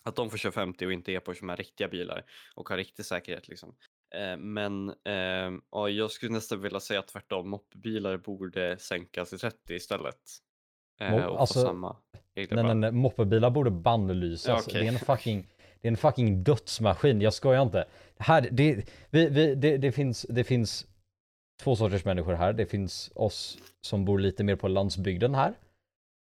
[0.04, 3.06] att de får köra 50 och inte EPO som är riktiga bilar och har riktig
[3.06, 3.76] säkerhet liksom.
[4.16, 9.74] Eh, men eh, ja, jag skulle nästan vilja säga tvärtom, moppebilar borde sänkas till 30
[9.74, 10.20] istället.
[11.00, 11.98] Eh, och alltså, samma
[12.34, 14.48] Nej, nej, nej, moppebilar borde bannlysas.
[14.48, 14.82] Ja, okej.
[14.82, 15.48] Det är en fucking,
[15.82, 17.22] det är en fucking dödsmaskin.
[17.22, 17.86] Jag skojar inte.
[18.18, 20.88] Här, det, vi, vi, det, det, finns, det finns
[21.62, 22.54] två sorters människor här.
[22.54, 25.54] Det finns oss som bor lite mer på landsbygden här.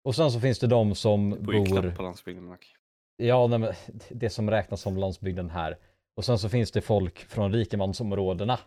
[0.04, 2.44] Och sen så finns det de som Det bor bor, på landsbygden.
[2.44, 2.74] Mark.
[3.16, 3.72] ja nej, men
[4.08, 5.78] det som räknas som landsbygden här.
[6.16, 8.58] Och sen så finns det folk från rikemansområdena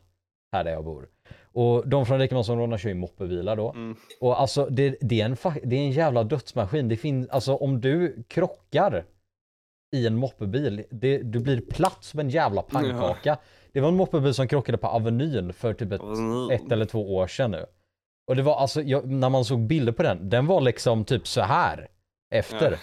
[0.51, 1.07] här där jag bor.
[1.41, 3.71] Och de från rikemansområdena kör ju moppebilar då.
[3.71, 3.95] Mm.
[4.21, 6.89] Och alltså det, det, är en, det är en jävla dödsmaskin.
[6.89, 9.05] Det finns, alltså om du krockar
[9.93, 13.37] i en moppebil, det, du blir platt som en jävla pannkaka.
[13.71, 16.01] Det var en moppebil som krockade på Avenyn för typ ett,
[16.51, 17.65] ett eller två år sedan nu.
[18.27, 21.27] Och det var alltså, jag, när man såg bilder på den, den var liksom typ
[21.27, 21.87] så här
[22.35, 22.71] efter.
[22.71, 22.77] Ja.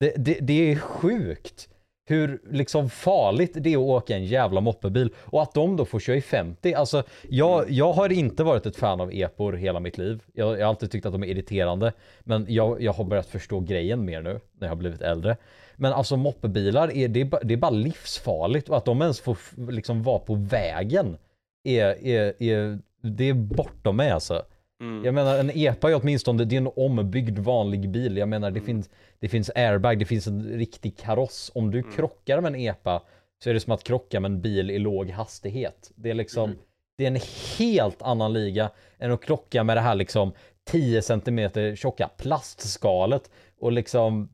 [0.00, 1.68] Det, det, det är sjukt
[2.10, 6.00] hur liksom farligt det är att åka en jävla moppebil och att de då får
[6.00, 6.74] köra i 50.
[6.74, 7.74] Alltså jag, Mm.
[7.74, 10.22] jag har inte varit ett fan av epor hela mitt liv.
[10.34, 11.92] Jag, jag har alltid tyckt att de är irriterande.
[12.20, 15.36] Men jag, jag har börjat förstå grejen mer nu när jag har blivit äldre.
[15.80, 19.38] Men alltså moppebilar, är, det, det är bara livsfarligt och att de ens får
[19.72, 21.16] liksom vara på vägen
[21.64, 24.42] är, är, är, det är bortom mig alltså.
[24.80, 25.04] Mm.
[25.04, 28.16] Jag menar en epa är åtminstone, det är en ombyggd vanlig bil.
[28.16, 28.66] Jag menar det, Mm.
[28.66, 31.50] finns, det finns airbag, det finns en riktig kaross.
[31.54, 31.92] Om du Mm.
[31.92, 33.02] krockar med en epa
[33.44, 35.90] så är det som att krocka med en bil i låg hastighet.
[35.94, 36.58] Det är liksom, Mm.
[36.98, 37.20] det är en
[37.58, 40.32] helt annan liga än att krocka med det här liksom
[40.70, 44.28] 10 cm tjocka plastskalet och liksom.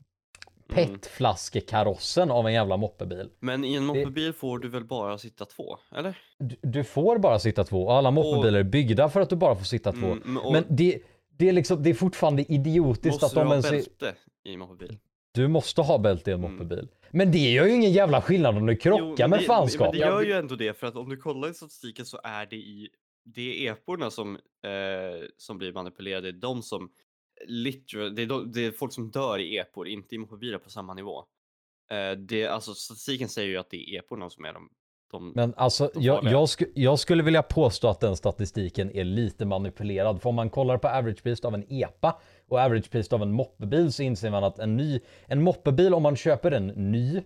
[0.67, 3.29] Petflaskekarossen av en jävla moppebil.
[3.39, 6.17] Men i en moppebil får du väl bara sitta två, eller?
[6.39, 9.55] Du, du får bara sitta två och alla moppebilar är byggda för att du bara
[9.55, 10.05] får sitta två.
[10.05, 10.99] Mm, men- och Men det,
[11.37, 13.71] det, är liksom, det är fortfarande idiotiskt måste att du de ha ens är...
[13.71, 14.97] bälte i moppebil?
[15.31, 16.51] Du måste ha bälte i en Mm.
[16.51, 16.87] moppebil.
[17.11, 19.91] Men det gör ju ingen jävla skillnad om du krockar Jo, med men det- Men
[19.91, 22.55] det gör ju ändå det, för att om du kollar i statistiken så är det
[22.55, 22.89] i
[23.35, 26.89] det är eporna som, eh, som blir manipulerade, det de som
[27.45, 30.69] literal, det är, de, det är folk som dör i epor, inte i moppebilar på
[30.69, 31.25] samma nivå.
[31.91, 34.69] Eh, det, alltså statistiken säger ju att det är eporna som är de,
[35.11, 39.45] de Men alltså, jag, jag, sku, jag skulle vilja påstå att den statistiken är lite
[39.45, 40.21] manipulerad.
[40.21, 43.31] För om man kollar på average pris av en EPA och average pris av en
[43.31, 47.21] moppebil så inser man att en ny, en moppebil om man köper en ny,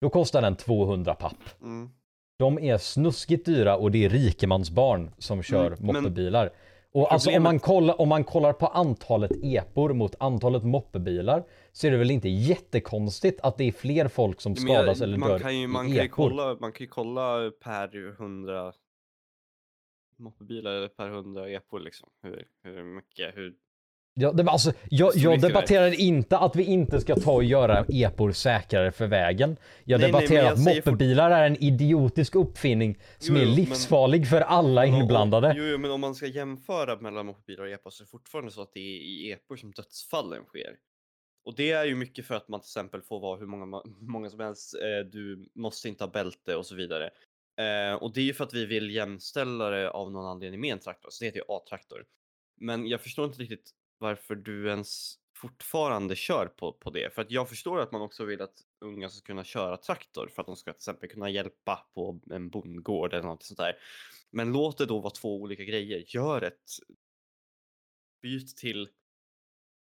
[0.00, 1.62] då kostar den 200 papp.
[1.62, 1.90] mm.
[2.38, 6.50] De är snuskigt dyra och det är rikemansbarn som kör Mm, moppebilar.
[6.92, 11.86] Och alltså om man, kollar, om man kollar på antalet epor mot antalet moppebilar så
[11.86, 15.18] är det väl inte jättekonstigt att det är fler folk som Men jag- skadas eller
[15.18, 16.28] man dör kan ju, man i kan ju epor.
[16.28, 18.72] kolla, man kan ju kolla per hundra
[20.16, 22.08] moppebilar eller per hundra epor liksom.
[22.22, 23.54] Hur, hur mycket, hur
[24.20, 27.44] Ja, det, var alltså, jag, jag mycket debatterar inte att vi inte ska ta och
[27.44, 29.56] göra epor säkrare för vägen.
[29.84, 33.44] Jag Nej, nej, men debatterar jag att moppebilar är en idiotisk uppfinning som Jo, är
[33.44, 35.54] jo, men- livsfarlig för alla inblandade.
[35.56, 38.50] Jo, jo, men om man ska jämföra mellan moppebilar och epor så är det fortfarande
[38.50, 40.76] så att det är i epor som dödsfallen sker.
[41.44, 44.30] Och det är ju mycket för att man till exempel får vara hur många, många
[44.30, 47.10] som helst, eh, du måste inte ha bälte och så vidare.
[47.58, 50.72] Eh, och det är ju för att vi vill jämställa det av någon anledning med
[50.72, 52.04] en traktor, så det heter ju A-traktor.
[52.60, 57.14] Men jag förstår inte riktigt varför du ens fortfarande kör på, på det.
[57.14, 60.42] För att jag förstår att man också vill att unga ska kunna köra traktor för
[60.42, 63.76] att de ska till exempel kunna hjälpa på en bondgård eller något sånt där.
[64.30, 66.04] Men låt det då vara två olika grejer.
[66.06, 66.70] Gör ett
[68.22, 68.88] byt till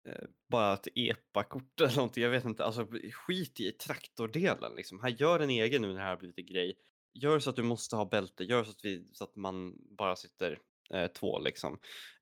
[0.09, 2.23] eh, bara ett EPA-kort eller någonting.
[2.23, 2.65] Jag vet inte.
[2.65, 5.01] Alltså skit i traktordelen liksom.
[5.01, 6.79] Här gör en egen nu när det här har blivit en grej.
[7.15, 8.45] Gör så att du måste ha bälte.
[8.45, 10.59] Gör så att, vi, så att man bara sitter
[10.95, 11.79] eh, två liksom.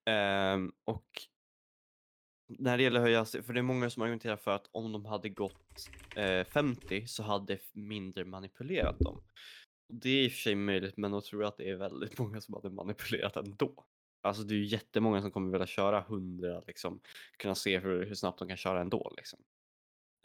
[0.06, 1.06] Eh, och
[2.58, 5.28] när det gäller höja för det är många som argumenterar för att om de hade
[5.28, 9.16] gått eh, 50 så hade mindre manipulerat dem.
[9.88, 11.76] Och Det är i och för sig möjligt, men då tror jag att det är
[11.76, 13.84] väldigt många som hade manipulerat ändå.
[14.22, 17.00] Alltså det är ju jättemånga som kommer vilja köra 100, liksom,
[17.36, 19.12] kunna se hur, hur snabbt de kan köra ändå.
[19.16, 19.38] Liksom.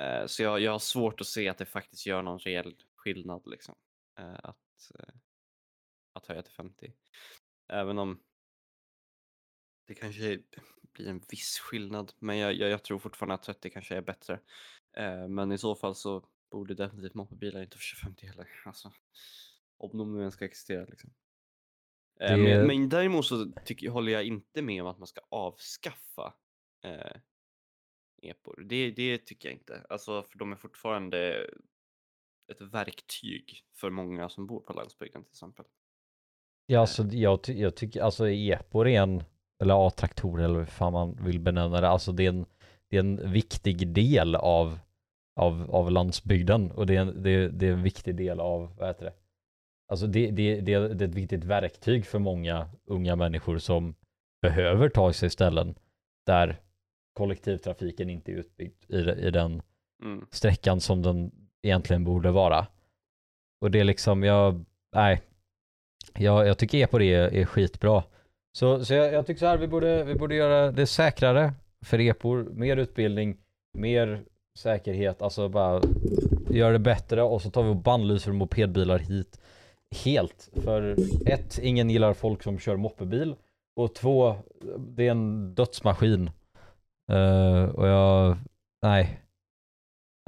[0.01, 3.41] Eh, så jag, jag har svårt att se att det faktiskt gör någon reell skillnad
[3.45, 3.75] liksom,
[4.19, 5.15] eh, att, eh,
[6.13, 6.93] att höja till 50.
[7.67, 8.19] Även om
[9.87, 10.39] det kanske
[10.95, 14.39] blir en viss skillnad, men jag, jag, jag tror fortfarande att 30 kanske är bättre.
[14.97, 18.47] Eh, men i så fall så borde definitivt moppebilar inte få köra 50 heller.
[18.65, 18.91] Alltså,
[19.77, 21.13] om de nu ens ska existera liksom.
[22.19, 25.21] Eh, Det- men, men däremot så tycker, håller jag inte med om att man ska
[25.29, 26.33] avskaffa
[26.83, 27.17] eh,
[28.21, 28.63] epor.
[28.65, 29.85] Det, det tycker jag inte.
[29.89, 31.47] Alltså, för de är fortfarande
[32.51, 35.65] ett verktyg för många som bor på landsbygden till exempel.
[36.65, 39.23] Ja, alltså, jag, jag tycker alltså epor är en,
[39.61, 42.45] eller A-traktor eller hur fan man vill benämna det, alltså det är en,
[42.89, 44.79] det är en viktig del av,
[45.35, 48.75] av, av landsbygden och det är, en, det, är, det är en viktig del av,
[48.77, 49.13] vad heter det?
[49.87, 53.95] Alltså det, det, det, är ett viktigt verktyg för många unga människor som
[54.41, 55.75] behöver ta sig ställen
[56.25, 56.59] där
[57.13, 59.61] kollektivtrafiken inte är utbyggd i, i den
[60.03, 60.25] Mm.
[60.31, 62.67] sträckan som den egentligen borde vara.
[63.61, 64.65] Och det är liksom, jag,
[64.95, 65.21] nej.
[66.13, 68.03] Jag, jag tycker epor är, är skitbra.
[68.55, 71.53] Så, så jag, jag tycker så här, vi borde, vi borde göra det säkrare
[71.85, 73.37] för repor, mer utbildning,
[73.77, 74.25] mer
[74.57, 75.81] säkerhet, alltså bara
[76.49, 79.41] göra det bättre och så tar vi och bannlyser mopedbilar hit
[80.03, 80.49] helt.
[80.63, 83.35] För ett, ingen gillar folk som kör moppebil
[83.75, 84.35] och två,
[84.77, 86.29] det är en dödsmaskin.
[87.11, 88.37] Uh, och jag,
[88.81, 89.19] nej.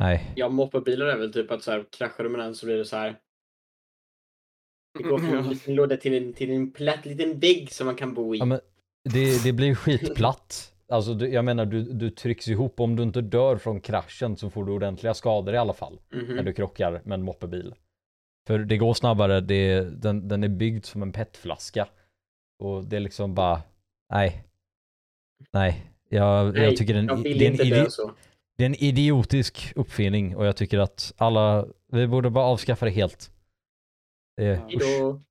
[0.02, 0.34] Nej.
[0.36, 2.86] Ja, moppebilar är väl typ att så här, kraschar du med den så blir det
[2.86, 3.20] så här.
[4.98, 8.14] Det går från en låda till en, till en platt liten vägg som man kan
[8.14, 8.38] bo i.
[8.38, 8.60] Ja, men
[9.14, 10.74] det, det blir skitplatt.
[10.90, 12.80] Alltså du, jag menar du, du trycks ihop.
[12.80, 16.00] Om du inte dör från kraschen så får du ordentliga skador i alla fall.
[16.14, 16.36] Mhm.
[16.36, 17.74] När du krockar med en moppebil.
[18.48, 21.88] För det går snabbare, det, den, den är byggd som en petflaska.
[22.60, 23.62] Och det är liksom bara,
[24.14, 24.44] nej.
[25.52, 25.92] Nej.
[26.10, 28.12] Jag, Nej, jag tycker det är en, jag vill det är en så.
[28.58, 32.92] det är en idiotisk uppfinning och jag tycker att alla, vi borde bara avskaffa det
[32.92, 33.32] helt.
[34.38, 34.54] Det, Ja.
[34.54, 34.84] usch.
[34.84, 35.22] Hejdå.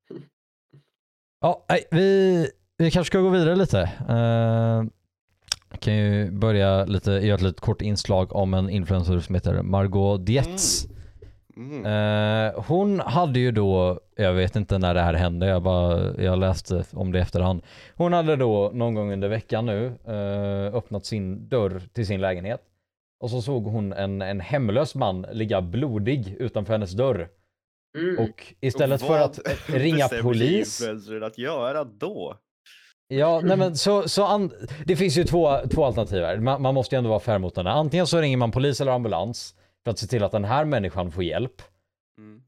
[1.40, 3.90] Ja, nej, vi, vi kanske ska gå vidare lite.
[4.10, 4.90] Uh,
[5.78, 10.26] kan ju börja lite, göra ett litet kort inslag om en influencer som heter Margot
[10.26, 10.86] Dietz.
[11.56, 11.86] Mm.
[11.86, 16.38] Eh, hon hade ju då, jag vet inte när det här hände, jag bara, jag
[16.38, 17.62] läste om det i efterhand.
[17.94, 22.60] Hon hade då någon gång under veckan nu eh, öppnat sin dörr till sin lägenhet.
[23.20, 27.28] Och så såg hon en, en hemlös man ligga blodig utanför hennes dörr.
[27.96, 28.18] Mm.
[28.18, 30.80] Och istället Och för vad att ringa polis.
[30.80, 32.36] influencern att göra då?
[33.08, 34.52] Ja, nej men så, så an,
[34.84, 36.36] det finns ju två, två alternativ här.
[36.38, 37.70] Man, man måste ju ändå vara fair mot henne.
[37.70, 39.54] Antingen så ringer man polis eller ambulans
[39.84, 41.62] för att se till att den här människan får hjälp.
[42.18, 42.40] Mm.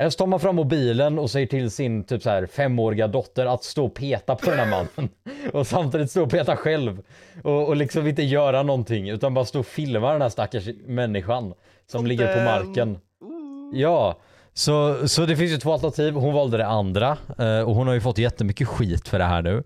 [0.00, 3.46] Eller så tar man fram mobilen och säger till sin typ så här femåriga dotter
[3.46, 5.10] att stå och peta på den här mannen.
[5.52, 7.02] Och samtidigt stå och peta själv.
[7.42, 11.54] Och, och liksom inte göra någonting utan bara stå och filma den här stackars människan
[11.86, 12.98] som Och ligger på den- marken.
[13.20, 13.80] Ooh.
[13.80, 14.16] Ja,
[14.58, 16.14] så, så det finns ju två alternativ.
[16.14, 19.42] Hon valde det andra eh, och hon har ju fått jättemycket skit för det här
[19.42, 19.62] nu.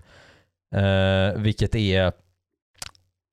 [0.77, 2.13] Eh, vilket är...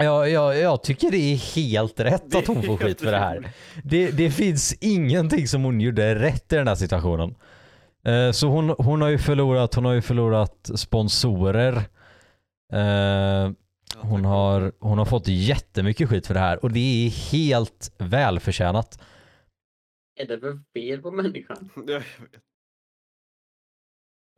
[0.04, 3.52] Ja, ja, jag tycker det är helt rätt att hon får skit för det här.
[3.84, 7.36] Det, det finns ingenting som hon gjorde rätt i den här situationen.
[8.06, 11.82] Eh, så hon, hon har ju förlorat, hon har ju förlorat sponsorer.
[13.98, 19.00] Hon, har, hon har fått jättemycket skit för det här och det är helt välförtjänat.
[20.18, 21.70] Är det för fel på människan?
[21.76, 22.42] Ja, jag vet.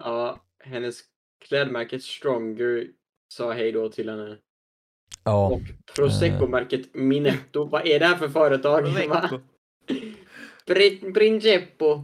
[0.03, 1.01] Ja, hennes
[1.45, 2.91] klädmärke Stronger
[3.33, 4.37] sa hej då till henne.
[5.23, 5.47] Ja.
[5.49, 5.61] Och
[5.95, 8.81] Prosecco-märket Minetto, vad är det här för företag?
[9.09, 9.21] Va?
[9.21, 9.39] Prosecco.
[10.65, 12.03] Prin- Princippo.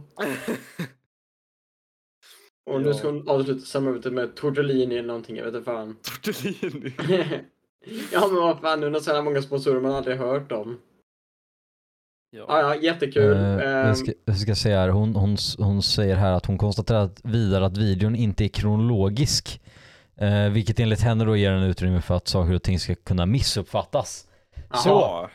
[2.70, 2.94] Och nu Ja.
[2.94, 5.96] ska hon avsluta samarbetet med Tortellini eller någonting, jag vet inte fan.
[6.02, 6.94] Tortellini.
[8.12, 10.80] ja men vad fan, nu har så här många sponsorer man aldrig hört om.
[12.30, 12.60] Ja, Ja.
[12.60, 13.36] ja, jättekul.
[13.36, 16.58] Eh, Ehm, jag, ska, jag ska säga här, hon, hon, hon säger här att hon
[16.58, 19.60] konstaterar att vidare att videon inte är kronologisk.
[20.20, 23.26] Eh, vilket enligt henne då ger en utrymme för att saker och ting ska kunna
[23.26, 24.26] missuppfattas.
[24.70, 24.78] Jaha.
[24.80, 25.30] Så, Ja.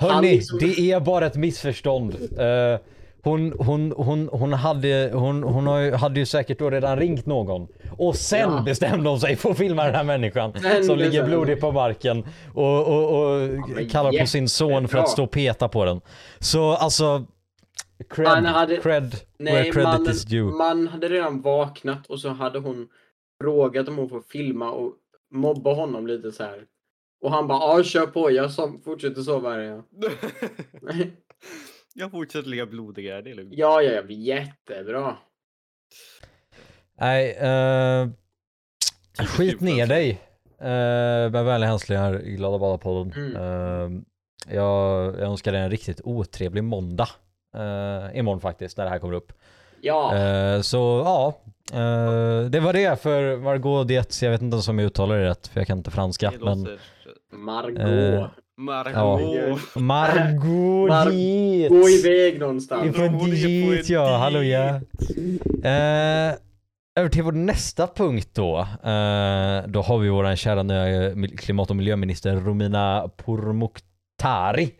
[0.00, 2.14] hörni, liksom- det är bara ett missförstånd.
[2.38, 2.78] Eh,
[3.24, 7.68] hon, hon, hon, hon, hade, hon, hon har hade ju säkert då redan ringt någon.
[7.98, 8.62] Och sen Ja.
[8.64, 12.24] bestämde hon sig för att filma den här människan Sen som ligger blodig på marken.
[12.54, 16.00] Och, och, och men kallar på sin son för att stå och peta på den.
[16.38, 17.24] Så alltså,
[18.10, 19.02] cred, Han hade- cred
[19.38, 20.42] where Nej, credit man, is due.
[20.52, 22.88] man hade redan vaknat och så hade hon
[23.42, 24.92] frågat om hon får filma och
[25.32, 26.64] mobba honom lite så här.
[27.22, 29.60] Och han bara ja kör på, jag som, fortsätter sova här.
[29.60, 29.82] Ja.
[31.94, 33.52] Jag fortsätter ligga blodig här, det är lugnt.
[33.56, 35.16] ja, ja, ja, jättebra.
[37.00, 38.08] Nej, eh,
[39.26, 40.10] skit ner dig.
[40.58, 43.16] Eh, med vänliga hälsningar i Glada Bada-podden.
[43.16, 43.36] Mm.
[43.36, 44.02] Eh,
[44.54, 47.08] jag, jag önskar dig en riktigt otrevlig måndag.
[47.56, 49.32] Uh, imorgon faktiskt, när det här kommer upp.
[49.80, 51.34] Ja, Eh, så ja,
[51.78, 54.22] eh, det var det för Margot Dietz.
[54.22, 56.30] Jag vet inte ens om jag uttalar det rätt, för jag kan inte franska.
[56.30, 56.78] Det Men låter...
[58.56, 59.20] Margot.
[59.20, 60.90] eh, Margot.
[60.90, 61.68] Mar-.
[61.68, 62.86] Gå iväg någonstans.
[62.86, 64.16] Ifrån Hon är på Diet, en ja.
[64.16, 64.80] Hallå ja.
[65.64, 66.34] Eh,
[66.98, 68.58] över till vår nästa punkt då.
[68.60, 74.74] Eh, då har vi våran kära nya klimat och miljöminister Romina Pourmokhtari.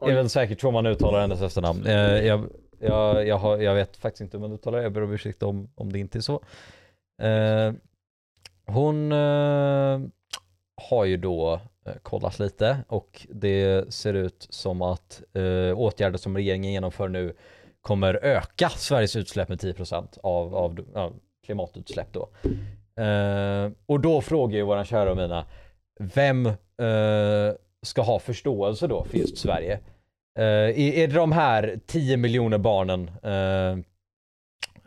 [0.00, 1.86] Det är väl säkert så man uttalar hennes efternamn.
[1.86, 2.48] Eh, jag,
[2.80, 4.84] jag, jag, har, jag vet faktiskt inte hur man uttalar det.
[4.84, 6.42] Jag ber om ursäkt om, om det inte är så.
[7.22, 7.72] Eh,
[8.66, 10.00] hon eh,
[10.90, 16.36] har ju då Eh, kollat lite och det ser ut som att eh, åtgärder som
[16.36, 17.34] regeringen genomför nu
[17.80, 21.12] kommer öka Sveriges utsläpp med 10% av, av ja,
[21.46, 22.28] klimatutsläpp då.
[23.02, 25.46] Eh, och då frågar ju våran kära och mina,
[26.00, 29.80] vem eh, ska ha förståelse då för just Sverige?
[30.38, 33.78] Eh, är, är det de här 10 miljoner barnen eh,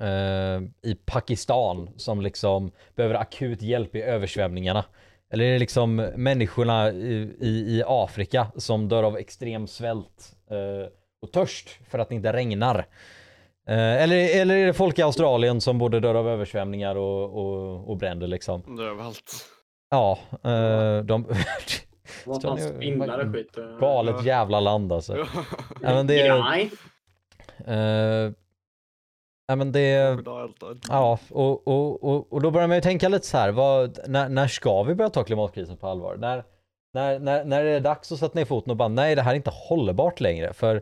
[0.07, 4.85] eh, i Pakistan som liksom behöver akut hjälp i översvämningarna?
[5.33, 10.89] Eller är det liksom människorna i, i, i Afrika som dör av extrem svält eh,
[11.21, 12.77] och törst för att det inte regnar?
[13.67, 17.89] Eh, eller, eller är det folk i Australien som både dör av översvämningar och, och,
[17.89, 18.75] och bränder liksom?
[18.77, 19.45] Det är överallt.
[19.89, 21.25] Ja, eh, de...
[22.25, 23.57] Vad fan spindlar och skit.
[23.57, 25.17] och- Galet jävla land alltså.
[25.17, 25.25] Ja.
[25.81, 26.37] Ja, men det är...
[29.47, 29.53] Nej.
[29.53, 30.17] ja men det...
[30.89, 34.29] Ja, och, och, och, och då börjar man ju tänka lite så här, vad, när,
[34.29, 36.17] när ska vi börja ta klimatkrisen på allvar?
[36.17, 36.43] När,
[36.93, 39.31] När, när, när det är dags att sätta ner foten och bara nej det här
[39.31, 40.75] är inte hållbart längre för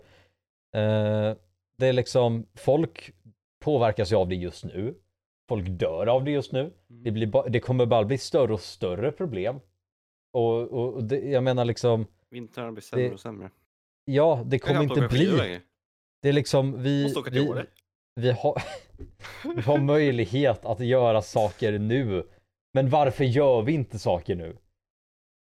[0.75, 1.35] eh,
[1.77, 3.11] det är liksom folk
[3.63, 4.95] påverkas ju av det just nu.
[5.49, 6.73] Folk dör av det just nu.
[6.87, 9.59] Det, blir det kommer bara bli större och större problem.
[10.33, 13.49] Och, och, och det, jag menar liksom, Vintrarna blir sämre det- och sämre.
[14.05, 15.59] ja det kommer inte bli.
[16.21, 17.65] Det är liksom vi, Måste åka till vi, Åre.
[18.15, 18.61] Vi, har,
[19.55, 22.23] vi har möjlighet att göra saker nu.
[22.73, 24.57] Men varför gör vi inte saker nu?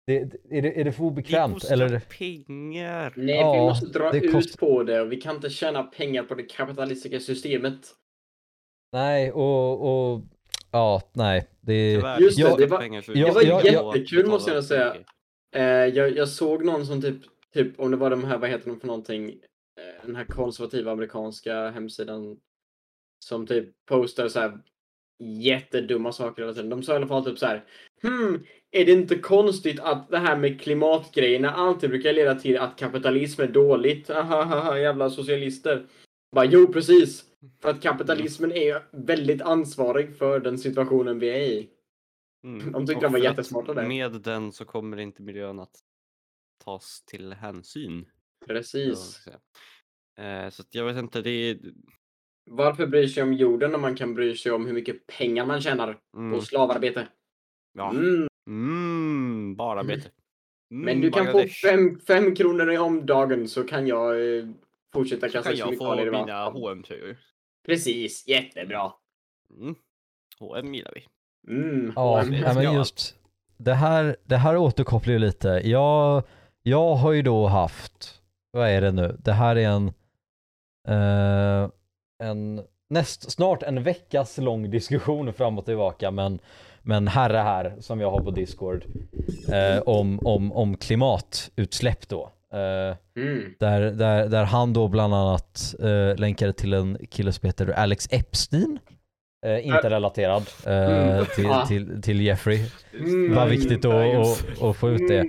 [0.07, 1.55] Det, är, det, är det för Det obekvämt?
[1.55, 2.01] kostar Eller?
[2.19, 3.13] pengar.
[3.17, 5.83] Nej, vi Ja, måste dra det ut kost- på det och vi kan inte tjäna
[5.83, 7.79] pengar på det kapitalistiska systemet.
[8.93, 10.23] Nej, och, och
[10.71, 11.47] ja, nej.
[11.61, 14.33] Det, Tyvärr, Just det, kostar det var- pengar så det vi var måste jättekul, betala
[14.35, 14.97] måste jag säga.
[15.57, 15.63] Eh,
[15.97, 17.23] jag, jag såg någon som typ,
[17.55, 20.93] typ, om det var de här, vad heter de för någonting, eh, den här konservativa
[20.93, 22.37] amerikanska hemsidan
[23.19, 24.59] som typ postar så här
[25.19, 26.71] jättedumma saker hela tiden.
[26.71, 27.65] De sa i alla fall typ så här,
[28.03, 32.77] hmm, är det inte konstigt att det här med klimatgrejerna alltid brukar leda till att
[32.77, 34.11] kapitalism är dåligt?
[34.11, 35.87] Ahahaha, jävla socialister.
[36.33, 37.25] Bara, jo, precis.
[37.63, 41.69] För att kapitalismen är väldigt ansvarig för den situationen vi är i.
[42.45, 42.73] Mm.
[42.73, 43.89] De tyckte de var jättesmarta där.
[43.89, 45.81] Med den så kommer inte miljön att
[46.65, 48.05] tas till hänsyn.
[48.41, 48.99] så Precis.
[48.99, 49.39] säga.
[50.45, 51.59] Eh, Så jag vet inte, det är...
[52.51, 55.61] Varför bry sig om jorden när man kan bry sig om hur mycket pengar man
[55.61, 57.09] tjänar Mm, på slavarbete?
[57.73, 57.91] ja.
[57.91, 58.29] Mm.
[58.47, 60.11] Mm, bara bete.
[60.71, 64.45] Men Mm, du kan få fem, fem kronor om dagen så kan jag eh,
[64.93, 67.17] fortsätta Så kasta kan jag få kemikalier mina hm tröjor
[67.67, 68.93] Precis, jättebra.
[69.61, 69.75] Mm.
[70.41, 71.05] H&M gillar vi.
[71.55, 71.93] Mm.
[71.97, 73.17] Ja, ja, men just
[73.57, 75.49] det här, det här återkopplar ju lite.
[75.65, 76.23] Jag,
[76.63, 79.17] jag har ju då haft, vad är det nu?
[79.25, 79.87] Det här är en,
[80.89, 81.71] eh,
[82.23, 82.61] en
[82.91, 86.39] näst, snart en veckas lång diskussion fram och tillbaka men,
[86.83, 88.85] men herre här som jag har på Discord
[89.53, 92.33] eh, om, om, om klimatutsläpp då.
[92.53, 93.55] Eh, Mm.
[93.59, 98.09] där, där, där han då bland annat eh, länkade till en kille som heter Alex
[98.11, 98.79] Epstein.
[99.47, 101.25] Eh, inte relaterad eh, Mm.
[101.35, 101.67] till, Ja.
[101.67, 102.65] till, till Jeffrey.
[103.01, 103.35] Mm.
[103.35, 105.25] Vad viktigt att, att, att få ut det.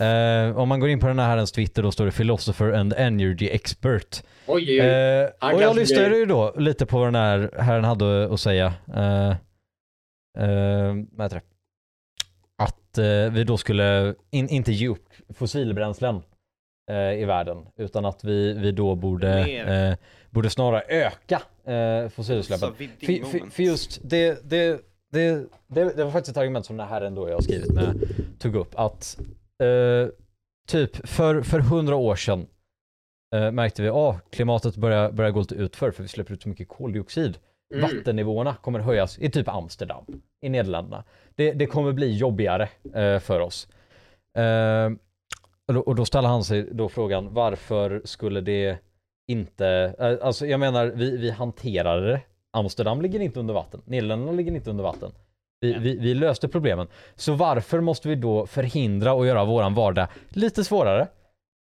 [0.00, 2.94] Eh, om man går in på den här herrens Twitter då står det Philosopher and
[2.96, 4.22] Energy Expert.
[4.46, 5.30] Oj, oj, oj.
[5.38, 8.74] Han och jag lyssnade ju då lite på vad den här herren hade att säga.
[11.18, 11.42] Heter det?
[12.58, 12.98] Att
[13.32, 16.22] vi då skulle in, inte ge upp fossilbränslen
[17.16, 19.96] i världen utan att vi, vi då borde,
[20.30, 21.42] borde snarare öka
[21.72, 22.68] eh, fossilutsläppen.
[22.68, 24.80] Så vid För, för just det, det,
[25.12, 27.72] det, det, det var faktiskt ett argument som den här herren då jag har skrivit
[27.72, 28.00] med
[28.38, 29.18] tog upp att
[29.62, 30.08] eh,
[30.68, 32.46] typ för, för hundra år sedan
[33.34, 36.42] eh, märkte vi att ah, klimatet börjar, börjar gå lite utför för vi släpper ut
[36.42, 37.38] så mycket koldioxid.
[37.74, 37.82] Mm.
[37.82, 40.04] Vattennivåerna kommer höjas i typ Amsterdam
[40.40, 41.04] i Nederländerna.
[41.34, 43.68] Det, det kommer bli jobbigare eh, för oss.
[44.34, 44.90] Eh,
[45.66, 48.78] och, då, och då ställer han sig då frågan varför skulle det
[49.26, 52.20] inte, eh, alltså jag menar vi, vi hanterade det.
[52.50, 55.12] Amsterdam ligger inte under vatten, Nederländerna ligger inte under vatten.
[55.60, 56.86] Vi, vi, vi löste problemen.
[57.16, 61.00] Så varför måste vi då förhindra och göra våran vardag lite svårare?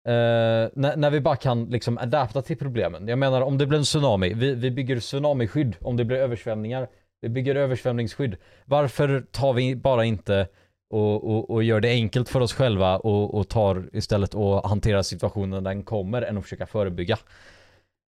[0.09, 3.09] Eh, när, när vi bara kan liksom adapta till problemen.
[3.09, 5.76] Jag menar om det blir en tsunami, vi, vi bygger tsunamiskydd.
[5.80, 6.88] Om det blir översvämningar,
[7.20, 8.36] vi bygger översvämningsskydd.
[8.64, 10.49] Varför tar vi bara inte
[10.90, 15.03] och, och, och gör det enkelt för oss själva och, och tar istället och hanterar
[15.03, 17.18] situationen när den kommer än att försöka förebygga.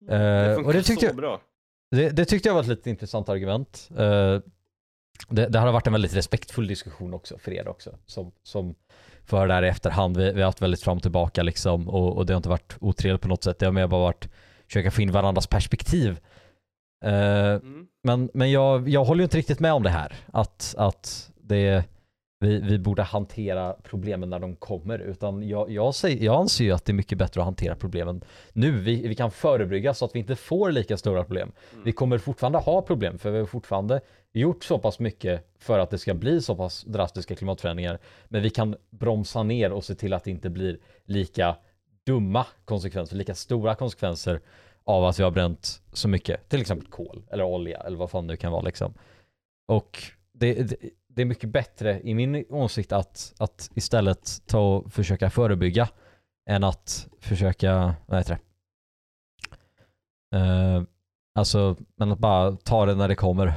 [0.06, 1.40] Det Eh, funkar och det tyckte så jag- bra.
[1.90, 3.88] Det, det tyckte jag var ett lite intressant argument.
[3.98, 4.38] Eh,
[5.28, 7.98] det, det har varit en väldigt respektfull diskussion också för er också.
[8.06, 8.74] Som, som
[9.24, 10.16] för där i efterhand.
[10.16, 12.76] Vi, vi har haft väldigt fram och tillbaka liksom och, och det har inte varit
[12.80, 13.58] otrevligt på något sätt.
[13.58, 14.28] Det har mer bara varit
[14.66, 16.20] försöka få in varandras perspektiv.
[17.04, 17.86] Eh, Mm.
[18.02, 20.14] men men jag, jag håller ju inte riktigt med om det här.
[20.32, 21.84] Att, att det,
[22.44, 24.98] vi, vi borde hantera problemen när de kommer.
[24.98, 28.24] Utan jag, jag, säger, jag anser ju att det är mycket bättre att hantera problemen
[28.52, 28.70] nu.
[28.70, 31.52] Vi, vi kan förebygga så att vi inte får lika stora problem.
[31.72, 31.84] Mm.
[31.84, 34.00] Vi kommer fortfarande ha problem för vi har fortfarande
[34.32, 37.98] gjort så pass mycket för att det ska bli så pass drastiska klimatförändringar.
[38.28, 41.56] Men vi kan bromsa ner och se till att det inte blir lika
[42.06, 44.40] dumma konsekvenser, lika stora konsekvenser
[44.84, 48.26] av att vi har bränt så mycket, till exempel kol eller olja eller vad fan
[48.26, 48.94] det kan vara liksom.
[49.66, 49.98] Och
[50.32, 50.76] det, det,
[51.14, 55.88] det är mycket bättre i min åsikt att, att istället ta och försöka förebygga
[56.50, 58.40] än att försöka, vad heter det?
[60.36, 60.82] Uh,
[61.34, 63.52] alltså, men att bara ta det när det kommer.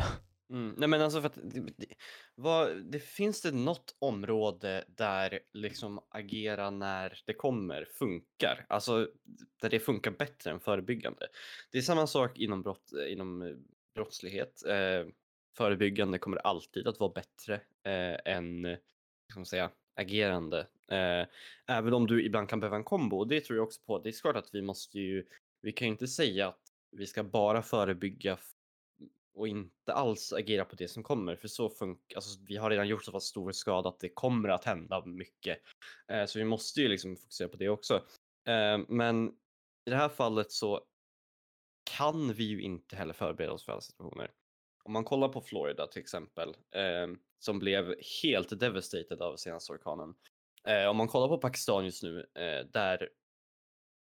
[0.49, 0.75] Mm.
[0.77, 1.85] Nej men alltså för att det,
[2.35, 9.07] vad, det finns det något område där liksom agera när det kommer funkar, alltså
[9.61, 11.27] där det funkar bättre än förebyggande.
[11.71, 13.57] Det är samma sak inom, brott, inom
[13.95, 14.63] brottslighet.
[14.67, 15.05] Eh,
[15.57, 18.77] förebyggande kommer alltid att vara bättre eh, än
[19.29, 20.59] ska man säga, agerande.
[20.87, 21.27] Eh,
[21.67, 23.99] även om du ibland kan behöva en kombo, och det tror jag också på.
[23.99, 25.25] Det är klart att vi måste ju,
[25.61, 28.37] vi kan ju inte säga att vi ska bara förebygga
[29.33, 32.87] och inte alls agera på det som kommer, för så funkar, alltså vi har redan
[32.87, 35.57] gjort så pass stor skada att det kommer att hända mycket.
[36.07, 37.95] Eh, så vi måste ju liksom fokusera på det också.
[38.47, 39.27] Eh, men
[39.85, 40.81] i det här fallet så
[41.97, 44.31] kan vi ju inte heller förbereda oss för alla situationer.
[44.87, 47.07] Om man kollar på Florida till exempel, eh,
[47.39, 50.15] som blev helt devastated av senaste orkanen.
[50.67, 53.09] Eh, om man kollar på Pakistan just nu, eh, där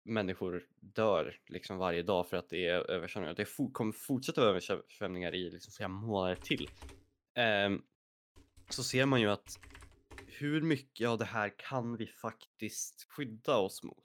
[0.04, 3.34] människor dör liksom varje dag för att det är översvämningar.
[3.34, 6.70] Det for- kommer fortsätta vara översvämningar i liksom flera månader till.
[7.34, 7.82] Ehm,
[8.68, 9.58] så ser man ju att
[10.26, 14.04] hur mycket av det här kan vi faktiskt skydda oss mot?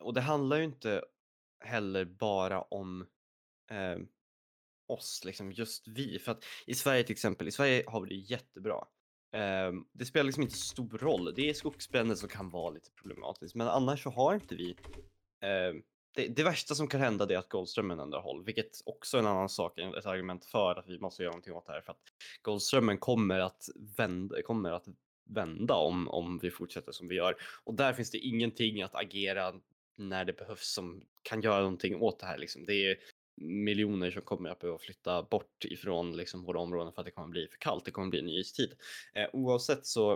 [0.00, 1.04] Och det handlar ju inte
[1.64, 3.06] heller bara om
[3.70, 4.08] ehm,
[4.86, 6.18] oss, liksom just vi.
[6.18, 8.84] För att i Sverige till exempel, i Sverige har vi det jättebra.
[9.32, 11.34] Ehm, det spelar liksom inte så stor roll.
[11.34, 14.76] Det är skogsbränder som kan vara lite problematiskt, men annars så har inte vi
[15.40, 15.82] ehm,
[16.16, 19.20] det, det värsta som kan hända det är att Goldströmmen ändrar håll, vilket också är
[19.20, 21.80] en annan sak, ett argument för att vi måste göra någonting åt det här.
[21.80, 22.00] För att
[22.42, 24.86] Goldströmmen kommer att vända, kommer att
[25.24, 27.36] vända om, om vi fortsätter som vi gör.
[27.64, 29.54] Och där finns det ingenting att agera
[29.96, 32.38] när det behövs som kan göra någonting åt det här.
[32.38, 32.64] Liksom.
[32.64, 32.96] Det är
[33.36, 37.28] miljoner som kommer att behöva flytta bort ifrån liksom, våra områden för att det kommer
[37.28, 37.84] bli för kallt.
[37.84, 38.72] Det kommer bli en ny istid.
[39.14, 40.12] Eh, oavsett så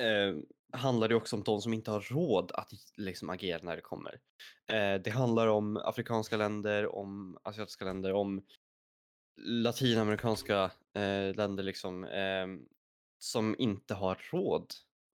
[0.00, 0.36] eh,
[0.72, 4.20] handlar det också om de som inte har råd att liksom, agera när det kommer.
[4.66, 8.42] Eh, det handlar om afrikanska länder, om asiatiska länder, om
[9.40, 12.46] latinamerikanska eh, länder liksom, eh,
[13.18, 14.66] som inte har råd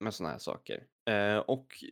[0.00, 0.86] med sådana här saker.
[1.10, 1.84] Eh, och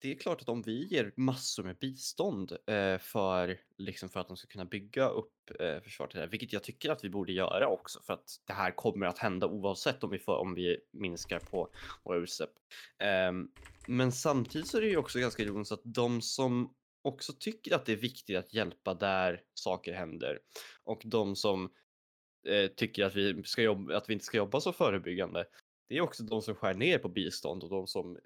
[0.00, 4.28] det är klart att om vi ger massor med bistånd eh, för, liksom för att
[4.28, 7.10] de ska kunna bygga upp eh, försvaret, till det här, vilket jag tycker att vi
[7.10, 10.54] borde göra också för att det här kommer att hända oavsett om vi, får, om
[10.54, 11.68] vi minskar på
[12.04, 12.50] våra utsläpp.
[12.98, 13.32] Eh,
[13.86, 17.86] men samtidigt så är det ju också ganska ironiskt att de som också tycker att
[17.86, 20.38] det är viktigt att hjälpa där saker händer
[20.84, 21.70] och de som
[22.48, 25.46] eh, tycker att vi, ska jobba, att vi inte ska jobba så förebyggande,
[25.88, 28.18] det är också de som skär ner på bistånd och de som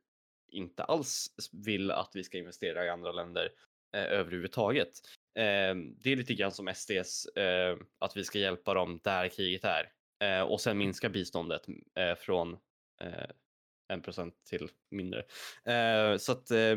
[0.53, 3.53] inte alls vill att vi ska investera i andra länder
[3.97, 4.89] eh, överhuvudtaget.
[5.35, 9.65] Eh, det är lite grann som SDs, eh, att vi ska hjälpa dem där kriget
[9.65, 9.93] är
[10.23, 11.63] eh, och sen minska biståndet
[11.95, 12.53] eh, från
[13.01, 13.31] eh,
[13.93, 15.21] 1% till mindre.
[15.65, 16.77] Eh, så att eh,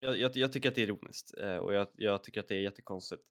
[0.00, 2.54] jag, jag, jag tycker att det är ironiskt eh, och jag, jag tycker att det
[2.54, 3.22] är jättekonstigt.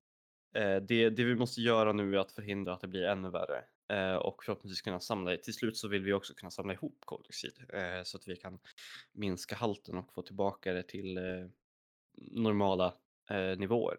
[0.55, 3.63] Eh, det, det vi måste göra nu är att förhindra att det blir ännu värre
[3.89, 7.53] Eh, och förhoppningsvis kunna samla, till slut så vill vi också kunna samla ihop koldioxid
[7.73, 8.59] eh, så att vi kan
[9.11, 11.23] minska halten och få tillbaka det till eh,
[12.17, 12.93] normala
[13.57, 13.97] nivåer.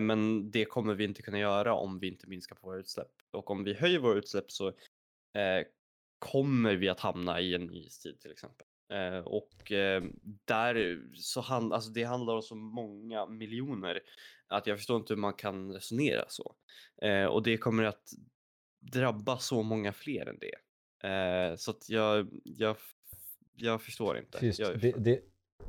[0.00, 3.50] Men det kommer vi inte kunna göra om vi inte minskar på våra utsläpp och
[3.50, 4.72] om vi höjer våra utsläpp så
[6.18, 8.66] kommer vi att hamna i en ny istid till exempel.
[9.24, 9.72] Och
[10.44, 14.00] där så hand, alltså det handlar om så många miljoner
[14.46, 16.54] att jag förstår inte hur man kan resonera så.
[17.30, 18.12] Och det kommer att
[18.80, 20.54] drabba så många fler än det.
[21.08, 22.76] Eh, så att jag, jag,
[23.56, 24.46] jag förstår inte.
[24.46, 25.20] Just, jag, det, det,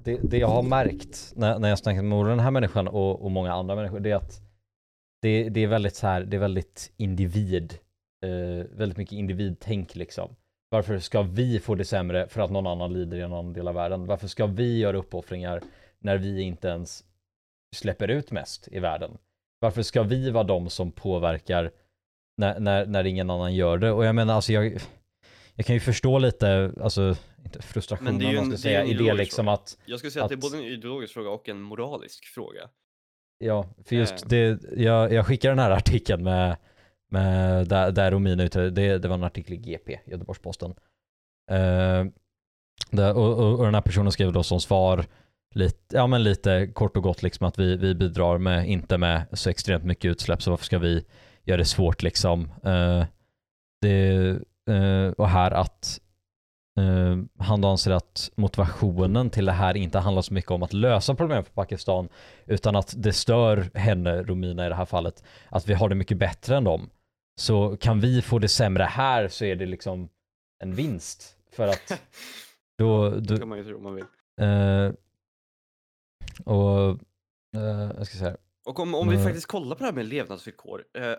[0.03, 3.31] det, det jag har märkt när, när jag snackat med den här människan och, och
[3.31, 4.41] många andra människor, det är att
[5.21, 7.79] det, det är väldigt så här, det är väldigt individ,
[8.25, 10.35] eh, väldigt mycket individtänk liksom.
[10.69, 13.67] Varför ska vi få det sämre för att någon annan lider i en annan del
[13.67, 14.05] av världen?
[14.05, 15.61] Varför ska vi göra uppoffringar
[15.99, 17.03] när vi inte ens
[17.75, 19.17] släpper ut mest i världen?
[19.59, 21.71] Varför ska vi vara de som påverkar
[22.37, 23.91] när, när, när ingen annan gör det?
[23.91, 24.77] Och jag menar alltså jag,
[25.55, 27.15] jag kan ju förstå lite, alltså
[27.45, 29.45] inte frustrationen Men det är ju man en- ska det är säga i det liksom
[29.45, 29.53] fråga.
[29.53, 32.25] att jag skulle säga att det är att- både en ideologisk fråga och en moralisk
[32.25, 32.61] fråga.
[33.43, 34.29] Ja, för just Eh.
[34.29, 36.57] det, jag, jag skickar den här artikeln med,
[37.11, 40.73] med där, där Romina det, det var en artikel i GP, Göteborgs-Posten.
[41.51, 42.05] Eh,
[42.91, 45.05] där, och, och, och den här personen skrev då som svar
[45.55, 49.21] lite, ja men lite kort och gott liksom att vi, vi bidrar med, inte med
[49.33, 51.05] så extremt mycket utsläpp så varför ska vi
[51.43, 52.51] göra det svårt liksom.
[52.63, 53.05] Eh,
[53.81, 54.15] det,
[54.69, 56.01] eh, och här att
[56.79, 60.73] eh, han då anser att motivationen till det här inte handlar så mycket om att
[60.73, 62.09] lösa problem för Pakistan
[62.45, 66.17] utan att det stör henne, Romina i det här fallet, att vi har det mycket
[66.17, 66.89] bättre än dem.
[67.41, 70.09] Så kan vi få det sämre här så är det liksom
[70.63, 71.37] en vinst.
[71.51, 72.01] För att
[72.77, 74.05] då, då kan man ju tro om man vill.
[76.45, 76.99] och
[77.97, 80.83] jag ska säga, Och om, om vi Men- faktiskt kollar på det här med levnadsvillkor.
[80.97, 81.13] Eh,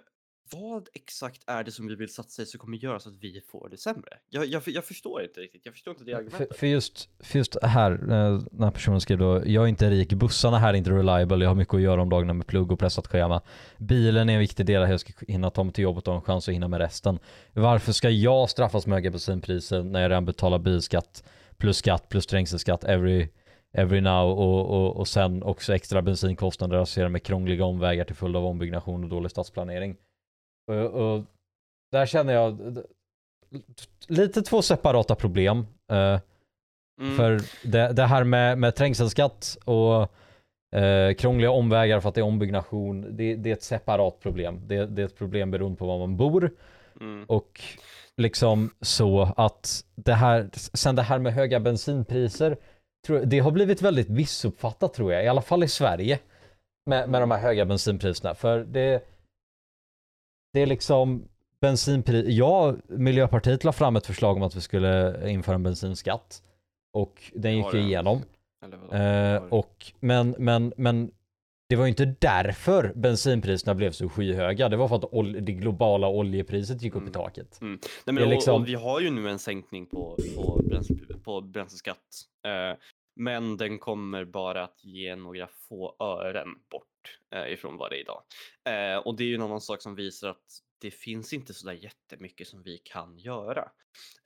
[0.52, 3.40] vad exakt är det som vi vill satsa i som kommer göra så att vi
[3.40, 4.18] får det sämre?
[4.30, 5.60] Jag, jag, jag förstår inte riktigt.
[5.64, 6.56] Jag förstår inte det För, argumentet.
[6.58, 10.12] för, just, för just här, eh, den här personen skrev då, jag är inte rik,
[10.12, 12.78] bussarna här är inte reliable, jag har mycket att göra om dagarna med plugg och
[12.78, 13.42] pressat schema.
[13.78, 16.24] Bilen är en viktig del, jag ska hinna ta mig till jobbet och ha en
[16.24, 17.18] chans att hinna med resten.
[17.52, 21.22] Varför ska jag straffas med höga bensinpriser när jag redan betalar bilskatt
[21.56, 23.28] plus skatt plus trängselskatt every,
[23.72, 28.36] every now och, och, och sen också extra bensinkostnader associerade med krångliga omvägar till följd
[28.36, 29.96] av ombyggnation och dålig stadsplanering.
[30.66, 31.24] Och, och
[31.92, 32.78] där känner jag
[34.08, 35.66] lite två separata problem.
[35.90, 36.20] Eh,
[37.00, 37.16] Mm.
[37.16, 40.02] för det, det här med, med trängselskatt och
[40.78, 44.60] eh, krångliga omvägar för att det är ombyggnation, det, det är ett separat problem.
[44.66, 46.50] Det, det är ett problem beroende på var man bor.
[47.00, 47.24] Mm.
[47.28, 47.60] Och
[48.16, 52.56] liksom så att det här, sen det här med höga bensinpriser,
[53.06, 56.18] tror det har blivit väldigt missuppfattat tror jag, i alla fall i Sverige.
[56.86, 58.34] Med, med de här höga bensinpriserna.
[58.34, 59.02] För det,
[60.52, 61.28] det är liksom
[61.60, 66.42] bensinpris, ja, Miljöpartiet la fram ett förslag om att vi skulle införa en bensinskatt.
[66.92, 68.22] Och den gick ju igenom.
[68.92, 71.10] Eh, och, men, men, men
[71.68, 74.68] det var ju inte därför bensinpriserna blev så skyhöga.
[74.68, 77.12] Det var för att det globala oljepriset gick upp i Mm.
[77.12, 77.58] taket.
[77.60, 80.96] Nej, det men och, liksom- och vi har ju nu en sänkning på, på, bränsle,
[81.24, 81.98] på bränsleskatt.
[82.46, 82.78] Eh,
[83.16, 86.86] men den kommer bara att ge några få ören bort
[87.30, 88.22] eh, ifrån vad det är idag.
[88.64, 91.72] Eh, och det är ju en annan sak som visar att det finns inte sådär
[91.72, 93.70] jättemycket som vi kan göra.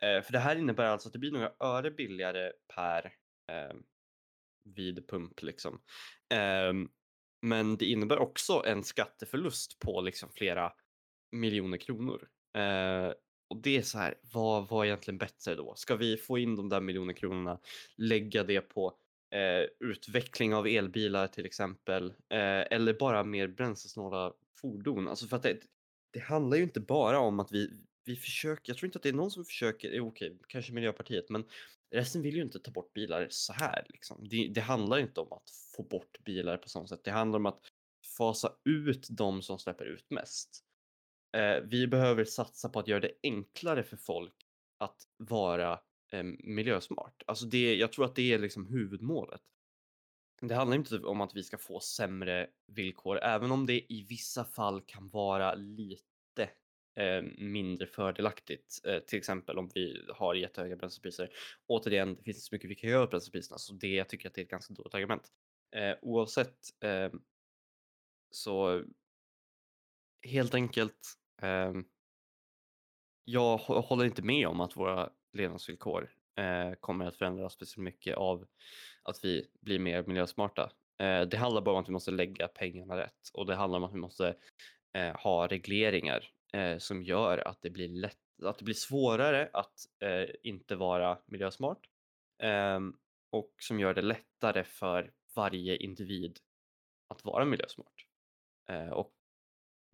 [0.02, 3.04] Eh, för det här innebär alltså att det blir några öre billigare per
[3.52, 3.76] eh,
[4.64, 5.80] vid pump liksom.
[6.34, 6.88] Ehm,
[7.42, 10.72] men det innebär också en skatteförlust på liksom flera
[11.32, 12.28] miljoner kronor.
[12.56, 13.12] Eh,
[13.48, 15.74] och det är så här, vad var egentligen bättre då?
[15.76, 17.60] Ska vi få in de där miljoner kronorna,
[17.96, 18.98] lägga det på
[19.34, 25.08] eh, utveckling av elbilar till exempel, eh, eller bara mer bränslesnåla fordon?
[25.08, 25.60] Alltså för att det,
[26.12, 27.70] det handlar ju inte bara om att vi,
[28.04, 31.28] vi försöker, jag tror inte att det är någon som försöker, okej, okej, kanske Miljöpartiet,
[31.28, 31.44] men
[31.90, 34.28] resten vill ju inte ta bort bilar så här liksom.
[34.28, 37.46] Det, det handlar inte om att få bort bilar på sånt sätt, det handlar om
[37.46, 37.60] att
[38.18, 40.62] fasa ut de som släpper ut mest.
[41.36, 44.34] Eh, vi behöver satsa på att göra det enklare för folk
[44.78, 45.80] att vara
[46.12, 47.22] eh, miljösmart.
[47.26, 49.42] Alltså det, jag tror att det är liksom huvudmålet.
[50.40, 54.07] Det handlar inte typ om att vi ska få sämre villkor, även om det i
[54.09, 56.50] vissa fall kan vara lite
[56.96, 58.80] eh, mindre fördelaktigt.
[58.84, 61.30] Eh, till exempel om vi har jättehöga bränslepriser.
[61.66, 64.28] Återigen, det finns inte så mycket vi kan göra åt bränslepriserna, så det jag tycker
[64.28, 65.32] att det är ett ganska dåligt argument.
[65.76, 67.11] Eh, oavsett eh,
[68.30, 68.84] så
[70.22, 71.72] helt enkelt, eh,
[73.24, 78.47] jag håller inte med om att våra levnadsvillkor eh, kommer att förändras speciellt mycket av
[79.03, 80.70] att vi blir mer miljösmarta.
[80.99, 83.84] Eh, det handlar bara om att vi måste lägga pengarna rätt och det handlar om
[83.84, 84.37] att vi måste
[84.93, 89.74] eh, ha regleringar eh, som gör att det blir lätt, att det blir svårare att
[90.01, 91.89] eh, inte vara miljösmart
[92.43, 92.97] ehm,
[93.30, 96.39] och som gör det lättare för varje individ
[97.09, 98.07] att vara miljösmart.
[98.68, 99.12] Eh, och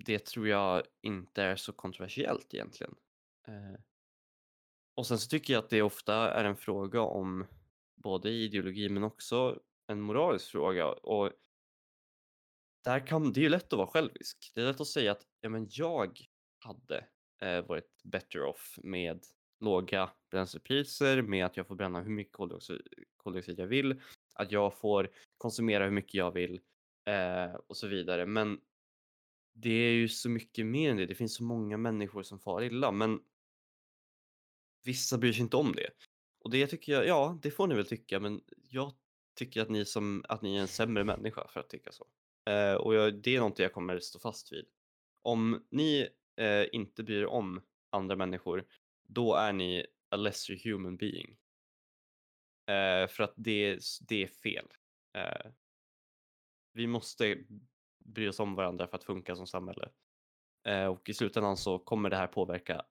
[0.06, 2.94] det tror jag inte är så kontroversiellt egentligen.
[3.48, 3.80] Eh,
[4.94, 7.46] och sen så tycker jag att det ofta är en fråga om
[7.96, 10.88] både ideologi men också en moralisk fråga.
[10.88, 11.32] Och
[12.84, 14.52] där kan, det är ju lätt att vara självisk.
[14.54, 16.18] Det är lätt att säga att ja, men jag
[16.58, 17.06] hade
[17.42, 19.24] eh, varit better off med
[19.60, 22.80] låga bränslepriser, med att jag får bränna hur mycket koldioxid,
[23.16, 24.00] koldioxid jag vill,
[24.34, 26.60] att jag får konsumera hur mycket jag vill
[27.04, 28.26] eh, och så vidare.
[28.26, 28.60] Men
[29.54, 31.06] det är ju så mycket mer än det.
[31.06, 33.20] Det finns så många människor som far illa, men
[34.84, 35.90] vissa bryr sig inte om det.
[36.44, 38.92] Och det tycker jag, ja, det får ni väl tycka, men jag
[39.34, 42.06] tycker att ni, som, att ni är en sämre människa för att tycka så.
[42.50, 44.66] Eh, och jag, det är någonting jag kommer stå fast vid.
[45.22, 48.64] Om ni eh, inte bryr er om andra människor,
[49.08, 51.36] då är ni a lesser human being.
[52.66, 54.66] Eh, för att det, det är fel.
[55.16, 55.50] Eh,
[56.72, 57.38] vi måste
[58.04, 59.88] bry oss om varandra för att funka som samhälle.
[60.66, 62.86] Eh, och i slutändan så kommer det här påverka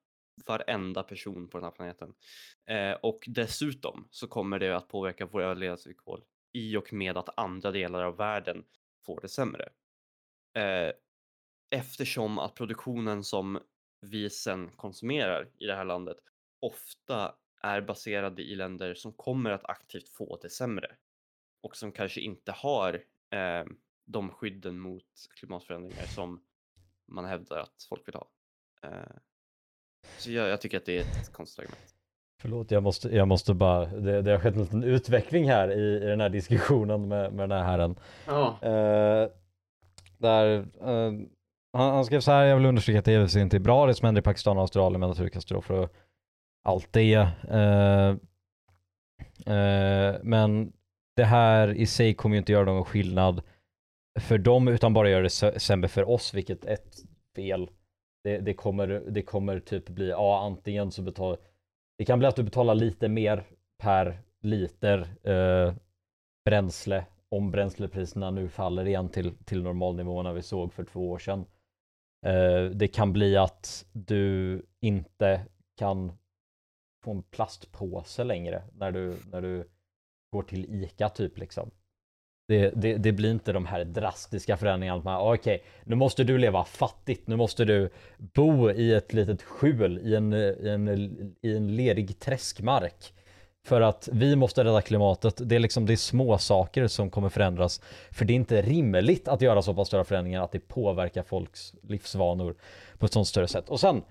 [0.46, 2.14] varenda person på den här planeten.
[2.66, 6.24] Eh, och dessutom så kommer det att påverka våra levnadsvillkor
[6.54, 8.66] i och med att andra delar av världen
[9.06, 9.70] får det sämre.
[10.54, 10.92] Eh,
[11.70, 13.60] eftersom att produktionen som
[14.02, 16.18] vi sen konsumerar i det här landet
[16.60, 20.96] ofta är baserade i länder som kommer att aktivt få det sämre
[21.62, 22.94] och som kanske inte har
[23.30, 23.66] eh,
[24.06, 26.44] de skydden mot klimatförändringar som
[27.08, 28.32] man hävdar att folk vill ha.
[28.84, 29.16] Eh,
[30.18, 31.96] så jag, jag tycker att det är ett konstigt argument.
[32.42, 36.04] Förlåt, jag måste, jag måste bara, det, det har skett en liten utveckling här i,
[36.04, 37.96] i den här diskussionen med, med den här herren.
[38.28, 39.30] Ja, Eh,
[40.18, 41.12] där, eh,
[41.74, 43.94] han, han skrev så här, jag vill understryka att det givetvis inte är bra det
[43.96, 45.90] som händer i Pakistan och Australien med naturkatastrofer och
[46.64, 47.14] allt det.
[47.50, 48.10] Eh,
[49.56, 50.74] eh, men
[51.16, 53.42] det här i sig kommer ju inte göra någon skillnad
[54.20, 56.96] för dem utan bara göra det sä- sämre för oss, vilket är ett
[57.36, 57.70] fel.
[58.24, 61.38] Det, det, kommer, det kommer typ bli, ja antingen så betalar,
[61.98, 63.44] det kan bli att du betalar lite mer
[63.78, 65.74] per liter eh,
[66.46, 71.46] bränsle om bränslepriserna nu faller igen till, till normalnivåerna vi såg för två år sedan.
[72.26, 75.46] Eh, det kan bli att du inte
[75.78, 76.12] kan
[77.04, 79.70] få en plastpåse längre när du, när du
[80.32, 81.72] går till ICA typ liksom.
[82.48, 85.02] Det, det, det blir inte de här drastiska förändringarna.
[85.04, 87.28] man, ah, Okej, nu måste du leva fattigt.
[87.28, 90.88] Nu måste du bo i ett litet skjul i en, i en,
[91.42, 93.14] i en ledig träskmark.
[93.66, 95.50] För att vi måste rädda klimatet.
[95.50, 97.82] Det är liksom det är små saker som kommer förändras.
[98.12, 101.74] För det är inte rimligt att göra så pass stora förändringar att det påverkar folks
[101.84, 102.56] livsvanor
[102.98, 103.70] på ett sånt större sätt.
[103.70, 104.02] Och sen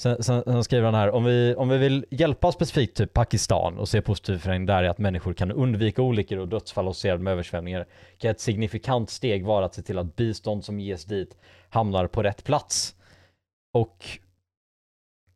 [0.00, 3.78] Sen, sen, sen skriver han här, om vi, om vi vill hjälpa specifikt typ Pakistan
[3.78, 7.32] och se positiv förändring där är att människor kan undvika olyckor och dödsfall associerade med
[7.32, 7.86] översvämningar
[8.18, 11.36] kan ett signifikant steg vara att se till att bistånd som ges dit
[11.68, 12.96] hamnar på rätt plats.
[13.72, 14.06] Och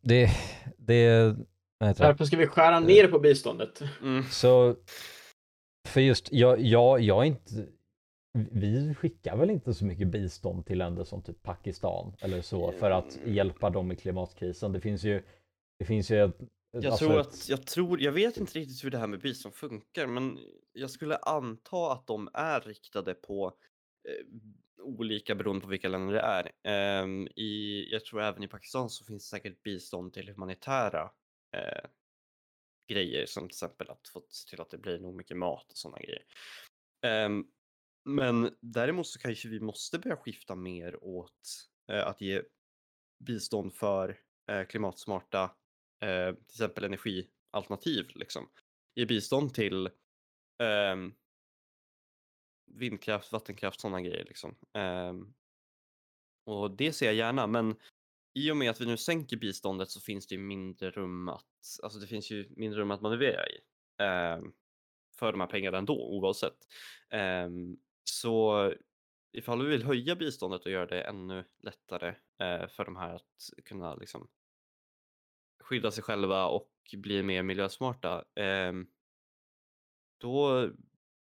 [0.01, 0.29] det,
[0.77, 1.35] det?
[1.79, 3.81] Varför ska vi skära ner på biståndet?
[4.01, 4.23] Mm.
[4.23, 4.75] Så,
[5.87, 7.51] för just, jag, jag, jag är inte,
[8.33, 12.91] vi skickar väl inte så mycket bistånd till länder som typ Pakistan eller så för
[12.91, 14.71] att hjälpa dem i klimatkrisen.
[14.71, 15.23] Det finns ju,
[15.79, 16.37] det finns ju ett,
[16.71, 19.55] Jag alltså tror att, jag tror, jag vet inte riktigt hur det här med bistånd
[19.55, 20.39] funkar, men
[20.73, 23.47] jag skulle anta att de är riktade på
[24.09, 24.25] eh,
[24.83, 26.51] olika beroende på vilka länder det är.
[26.63, 31.11] Ehm, i, jag tror även i Pakistan så finns det säkert bistånd till humanitära
[31.57, 31.89] eh,
[32.89, 35.77] grejer som till exempel att få se till att det blir nog mycket mat och
[35.77, 36.23] sådana grejer.
[37.05, 37.45] Ehm,
[38.15, 42.41] men däremot så kanske vi måste börja skifta mer åt eh, att ge
[43.25, 44.19] bistånd för
[44.51, 45.43] eh, klimatsmarta
[46.01, 48.49] eh, till exempel energialternativ liksom.
[48.95, 49.89] Ge bistånd till
[50.63, 51.13] ehm,
[52.65, 54.55] vindkraft, vattenkraft, sådana grejer liksom.
[54.73, 55.33] Ehm,
[56.45, 57.75] och det ser jag gärna, men
[58.33, 61.45] i och med att vi nu sänker biståndet så finns det ju mindre rum att,
[61.83, 63.59] alltså det finns ju mindre rum att manövrera i.
[63.97, 64.53] Ehm,
[65.19, 66.57] för de här pengarna ändå, oavsett.
[67.09, 68.73] Ehm, så
[69.31, 72.07] ifall vi vill höja biståndet och göra det ännu lättare
[72.39, 74.29] eh, för de här att kunna liksom
[75.63, 78.87] skydda sig själva och bli mer miljösmarta, ehm,
[80.17, 80.69] då,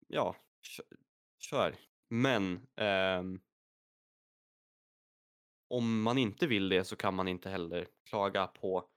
[0.07, 0.95] ja, kö-
[1.39, 1.75] kör.
[2.09, 3.41] Men ehm,
[5.67, 8.89] om man inte vill det så kan man inte heller klaga på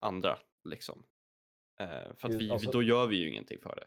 [0.00, 1.06] andra, liksom.
[1.80, 3.86] Eh, för att vi, alltså- då gör vi ju ingenting för det.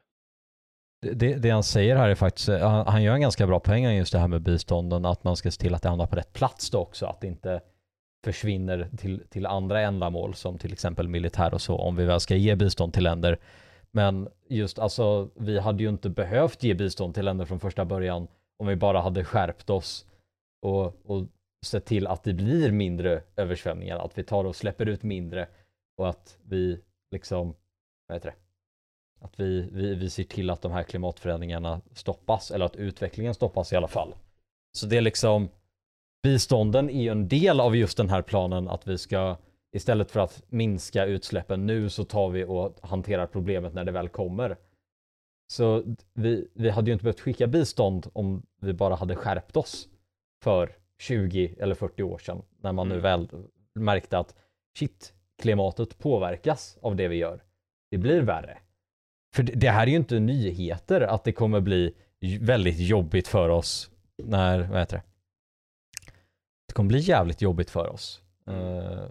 [1.02, 3.84] Det, det, han säger här är faktiskt, eh, han, han gör en ganska bra poäng
[3.84, 6.34] just det här med bistånden, att man ska se till att det hamnar på rätt
[6.34, 7.62] plats då också, att det inte
[8.24, 12.36] försvinner till, till andra ändamål som till exempel militär och så, om vi väl ska
[12.36, 13.40] ge bistånd till länder.
[13.92, 18.28] Men just alltså, vi hade ju inte behövt ge bistånd till länder från första början
[18.60, 20.06] om vi bara hade skärpt oss
[20.62, 21.28] och, och
[21.66, 25.48] sett till att det blir mindre översvämningar, att vi tar och släpper ut mindre
[25.98, 26.82] och att vi
[27.12, 27.56] liksom,
[28.08, 28.49] vad heter det?
[29.20, 33.74] Att vi, vi, vi ser till att de här klimatförändringarna stoppas, eller att utvecklingen stoppas
[33.74, 34.16] i alla fall.
[34.78, 35.50] Så det är liksom,
[36.24, 39.38] bistånden är ju en del av just den här planen att vi ska,
[39.76, 44.10] istället för att minska utsläppen nu så tar vi och hanterar problemet när det väl
[44.10, 44.58] kommer.
[45.52, 49.88] Så vi, vi hade ju inte behövt skicka bistånd om vi bara hade skärpt oss
[50.44, 53.04] för 20 eller 40 år sedan, när man nu Mm.
[53.04, 53.30] väl
[53.76, 54.36] märkte att
[54.80, 57.44] shit, klimatet påverkas av det vi gör.
[57.92, 58.58] Det blir värre.
[59.36, 61.94] För det- här är ju inte nyheter att det kommer bli
[62.40, 63.92] väldigt jobbigt för oss
[64.24, 65.04] när, vad heter det?
[66.68, 68.22] Det kommer bli jävligt jobbigt för oss.
[68.48, 69.04] eh,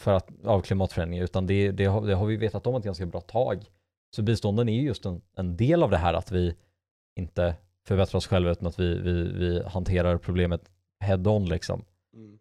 [0.00, 3.06] för att, av klimatförändringar, utan det, det, har, det har vi vetat om ett ganska
[3.06, 3.64] bra tag.
[4.16, 6.54] Så bistånden är ju just en, en del av det här att vi
[7.18, 7.54] inte
[7.86, 10.70] förbättrar oss själva utan att vi, vi, vi hanterar problemet
[11.04, 11.84] head on liksom.
[12.14, 12.38] Mm.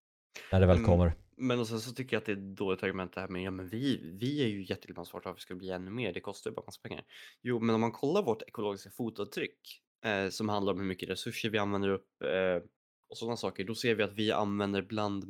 [0.51, 0.87] När det väl Mm.
[0.89, 1.13] kommer.
[1.37, 3.43] Men och sen så tycker jag att det är ett dåligt argument det här med
[3.43, 6.13] ja men vi, vi är ju jätteklimatsmarta varför ska bli ännu mer?
[6.13, 7.05] Det kostar ju bara massa pengar.
[7.41, 11.49] Jo men om man kollar vårt ekologiska fotavtryck eh, som handlar om hur mycket resurser
[11.49, 12.63] vi använder upp eh,
[13.09, 15.23] och sådana saker då ser vi att vi använder bland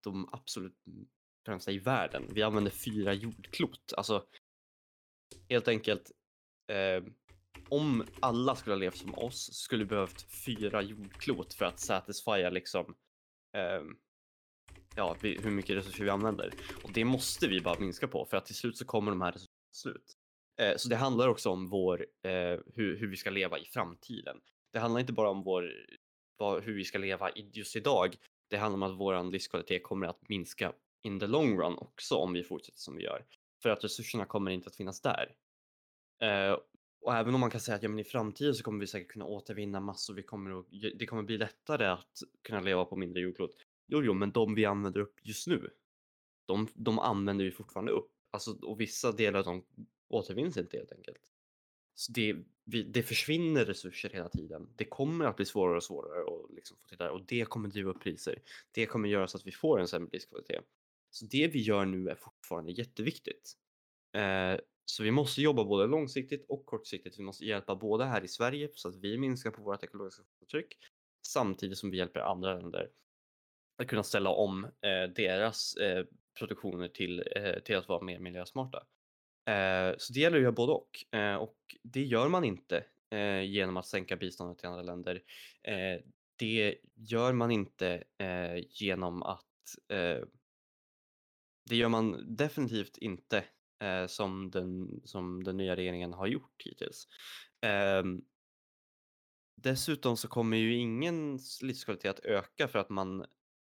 [0.00, 0.76] de absolut
[1.46, 2.24] främsta i världen.
[2.30, 3.92] Vi använder fyra jordklot.
[3.96, 4.26] Alltså
[5.48, 6.10] helt enkelt
[6.68, 7.04] eh,
[7.68, 12.50] om alla skulle ha levt som oss skulle vi behövt fyra jordklot för att satisfiera
[12.50, 12.94] liksom
[13.56, 13.82] eh,
[14.96, 16.54] ja, vi, hur mycket resurser vi använder.
[16.84, 19.32] Och det måste vi bara minska på för att till slut så kommer de här
[19.32, 20.12] resurserna slut.
[20.60, 24.40] Eh, så det handlar också om vår, eh, hur, hur vi ska leva i framtiden.
[24.72, 25.70] Det handlar inte bara om vår
[26.36, 28.16] vad, hur vi ska leva i- just idag.
[28.50, 30.72] Det handlar om att vår livskvalitet kommer att minska
[31.02, 33.24] in the long run också om vi fortsätter som vi gör.
[33.62, 35.34] För att resurserna kommer inte att finnas där.
[36.22, 36.58] Eh,
[37.00, 39.08] och även om man kan säga att ja, men i framtiden så kommer vi säkert
[39.12, 40.66] kunna återvinna massor, vi kommer att,
[40.98, 43.50] det kommer bli lättare att kunna leva på mindre jordklot.
[43.86, 45.70] Jo, jo, men de vi använder upp just nu,
[46.46, 48.10] de, de använder vi fortfarande upp.
[48.30, 49.64] Alltså, och vissa delar av dem
[50.08, 51.18] återvinns inte helt enkelt.
[51.94, 54.68] Så det, vi, det försvinner resurser hela tiden.
[54.76, 57.44] Det kommer att bli svårare och svårare att liksom få till det här och det
[57.44, 58.42] kommer driva upp priser.
[58.72, 60.64] Det kommer göra så att vi får en sämre livskvalitet.
[61.10, 63.52] Så det vi gör nu är fortfarande jätteviktigt.
[64.12, 67.18] Eh, så vi måste jobba både långsiktigt och kortsiktigt.
[67.18, 70.78] Vi måste hjälpa både här i Sverige så att vi minskar på vårt ekologiska förtryck
[71.26, 72.90] samtidigt som vi hjälper andra länder
[73.76, 76.04] att kunna ställa om eh, deras eh,
[76.38, 78.78] produktioner till, eh, till att vara mer miljösmarta.
[79.46, 81.14] Eh, så det gäller att göra både och.
[81.18, 85.22] Eh, och det gör man inte eh, genom att sänka biståndet till andra länder.
[85.62, 86.00] Eh,
[86.36, 89.44] det gör man inte eh, genom att
[89.88, 90.24] eh,
[91.68, 93.44] det gör man definitivt inte
[93.82, 97.08] eh, som, den, som den nya regeringen har gjort hittills.
[97.60, 98.22] Ehm,
[99.56, 103.26] dessutom så kommer ju ingen livskvalitet att öka för att man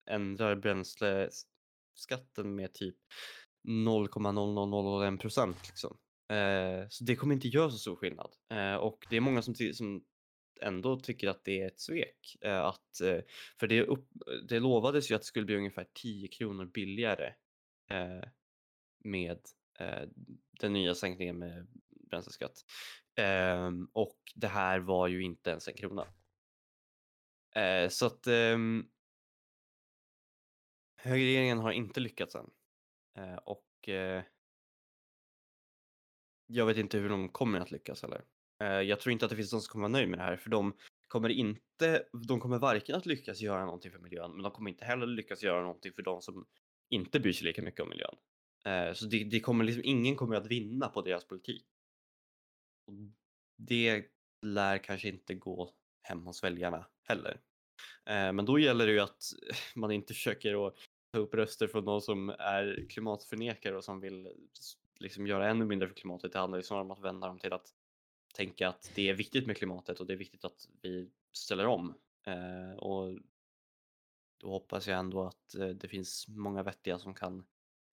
[0.06, 2.96] ändrar bränsleskatten med typ
[3.68, 5.56] 0,0001 procent.
[5.66, 5.98] Liksom.
[6.28, 8.30] Eh, så det kommer inte göra så stor skillnad.
[8.50, 10.04] Eh, och det är många som, som
[10.60, 12.36] ändå tycker att det är ett svek.
[12.40, 13.20] Eh, att, eh,
[13.60, 14.08] för det, upp,
[14.48, 17.34] det lovades ju att det skulle bli ungefär 10 kronor billigare
[17.90, 18.28] eh,
[19.04, 19.38] med
[19.78, 20.08] eh,
[20.60, 21.66] den nya sänkningen med
[22.10, 22.64] bränsleskatt.
[23.16, 26.06] Ehm, och det här var ju inte ens en krona.
[27.54, 28.86] Eh, så att ehm,
[31.04, 32.50] högerregeringen har inte lyckats än.
[33.18, 34.22] Eh, och eh,
[36.46, 38.24] jag vet inte hur de kommer att lyckas heller.
[38.60, 40.36] Eh, jag tror inte att det finns någon som kommer vara nöjd med det här
[40.36, 40.76] för de
[41.08, 44.84] kommer inte, de kommer varken att lyckas göra någonting för miljön men de kommer inte
[44.84, 46.46] heller lyckas göra någonting för de som
[46.90, 48.16] inte bryr sig lika mycket om miljön.
[48.64, 51.66] Eh, så det, det kommer liksom, ingen kommer att vinna på deras politik.
[52.86, 52.94] Och
[53.56, 54.04] det
[54.42, 57.40] lär kanske inte gå hem hos väljarna heller.
[58.06, 59.22] Eh, men då gäller det ju att
[59.74, 60.74] man inte försöker att
[61.14, 64.28] ta upp röster från någon som är klimatförnekare och som vill
[64.98, 66.32] liksom göra ännu mindre för klimatet.
[66.32, 67.74] Det handlar ju snarare om att vända dem till att
[68.34, 71.94] tänka att det är viktigt med klimatet och det är viktigt att vi ställer om.
[72.26, 73.18] Eh, och
[74.38, 77.46] då hoppas jag ändå att eh, det finns många vettiga som kan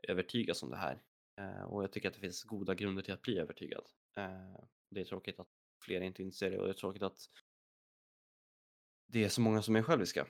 [0.07, 1.01] övertygas om det här.
[1.38, 3.84] Eh, och jag tycker att det finns goda grunder till att bli övertygad.
[4.17, 5.49] Eh, det är tråkigt att
[5.84, 7.30] fler inte inser det och det är tråkigt att
[9.07, 10.28] det är så många som är själviska.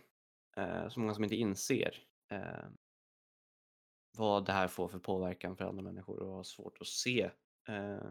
[0.57, 2.69] Eh, så många som inte inser eh,
[4.17, 7.31] vad det här får för påverkan för andra människor och har svårt att se
[7.67, 8.03] eh,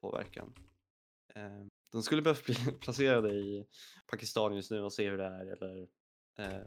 [0.00, 0.54] påverkan.
[1.34, 3.66] Eh, de skulle behövt bli placerade i
[4.06, 5.88] Pakistan just nu och se hur det är eller
[6.38, 6.66] eh,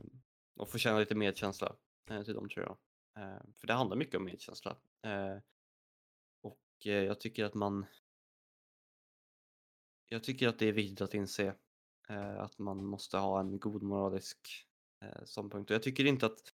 [0.55, 1.75] och få känna lite medkänsla
[2.09, 2.77] eh, till dem tror jag.
[3.23, 4.77] Eh, för det handlar mycket om medkänsla.
[5.01, 5.37] Eh,
[6.41, 7.85] och eh, jag tycker att man
[10.07, 11.55] jag tycker att det är viktigt att inse
[12.09, 14.67] eh, att man måste ha en god moralisk
[15.01, 15.71] eh, ståndpunkt.
[15.71, 16.53] Och jag tycker inte att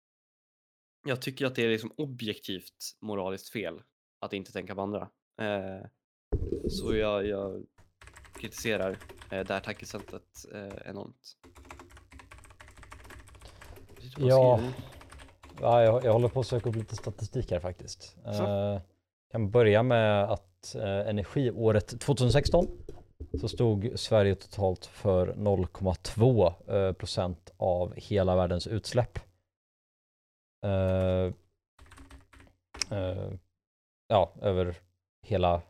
[1.09, 3.83] jag tycker att det är liksom objektivt moraliskt fel
[4.21, 5.09] att inte tänka på andra.
[5.41, 5.87] Eh,
[6.69, 7.65] så jag, jag
[8.41, 8.91] kritiserar
[9.31, 10.23] eh, det här tankesättet
[10.55, 11.37] eh, enormt.
[14.17, 14.61] Ja.
[15.61, 18.17] Ja, jag, jag håller på att söka upp lite statistik här faktiskt.
[18.27, 18.81] Eh,
[19.33, 22.67] kan börja med att eh, energiåret 2016
[23.41, 26.53] så stod Sverige totalt för 0,2
[26.89, 29.19] eh, procent av hela världens utsläpp.
[30.63, 31.33] Eh,
[34.09, 34.77] ja, över
[35.27, 35.63] hela,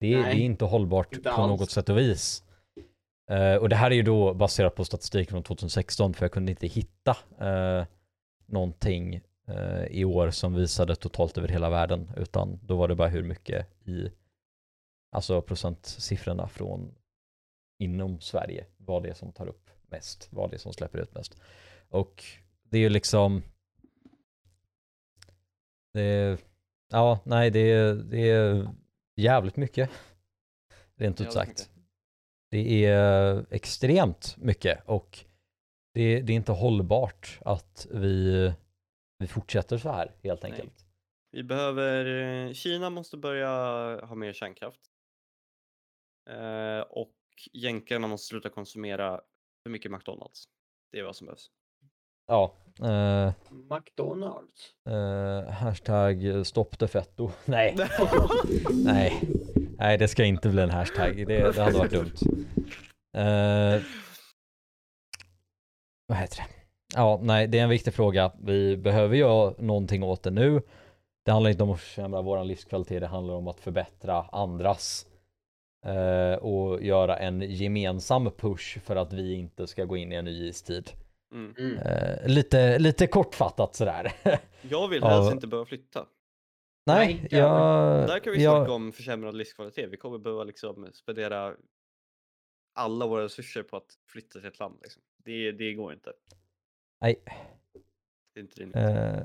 [0.00, 1.60] Det är, det är inte hållbart inte på alls.
[1.60, 2.44] något sätt och vis.
[3.30, 6.52] Eh, och det här är ju då baserat på statistik från 2016 för jag kunde
[6.52, 7.86] inte hitta uh,
[8.46, 9.20] någonting
[9.90, 13.86] i år som visade totalt över hela världen utan då var det bara hur mycket
[13.86, 14.12] i
[15.12, 16.94] alltså procentsiffrorna från
[17.78, 21.40] inom Sverige vad det som tar upp mest, vad det som släpper ut mest.
[21.88, 22.24] Och
[22.62, 23.42] det är ju liksom
[25.92, 26.38] Det är,
[26.90, 28.68] ja, nej det är, det är
[29.16, 29.90] jävligt mycket.
[30.96, 31.48] Rent ut sagt.
[31.48, 31.68] mycket.
[32.50, 35.24] Det är extremt mycket och
[35.94, 38.52] det, det är inte hållbart att vi,
[39.22, 40.52] vi fortsätter så här helt Nej.
[40.52, 40.86] enkelt.
[41.30, 42.06] Vi behöver,
[42.46, 43.48] eh, Kina måste börja
[44.06, 44.80] ha mer kärnkraft.
[46.30, 47.14] Eh, och
[47.52, 49.20] jänkarna måste sluta konsumera
[49.62, 50.44] för mycket McDonalds.
[50.92, 51.50] Det är vad som behövs.
[52.26, 54.74] Ja, eh, McDonalds.
[54.88, 57.30] eh, hashtag stopp defetto.
[57.44, 57.76] Nej,
[58.84, 59.20] nej,
[59.78, 61.16] nej det ska inte bli en hashtag.
[61.16, 62.12] Det, det hade varit dumt.
[63.16, 63.82] Eh,
[66.06, 66.61] vad heter det?
[66.94, 68.32] Ja, nej, det är en viktig fråga.
[68.42, 70.62] Vi behöver göra någonting åt det nu.
[71.24, 75.06] Det handlar inte om att försämra vår livskvalitet, det handlar om att förbättra andras.
[75.86, 80.24] Eh, och göra en gemensam push för att vi inte ska gå in i en
[80.24, 80.90] ny istid.
[81.32, 81.54] Mm.
[81.58, 81.78] Mm.
[81.78, 84.12] Eh, lite, lite kortfattat sådär.
[84.70, 85.08] Jag vill Ja.
[85.08, 86.06] helst inte behöva flytta.
[86.86, 87.50] nej, Nej, jag...
[88.08, 89.88] Där kan vi jag, snacka om försämrad livskvalitet.
[89.90, 91.54] Vi kommer behöva liksom spendera
[92.74, 94.78] alla våra resurser på att flytta till ett land.
[94.82, 95.02] Liksom.
[95.24, 96.12] Det, det går inte.
[97.02, 97.16] Nej.
[98.34, 98.76] Det är inte rimligt.
[98.76, 99.22] Eh,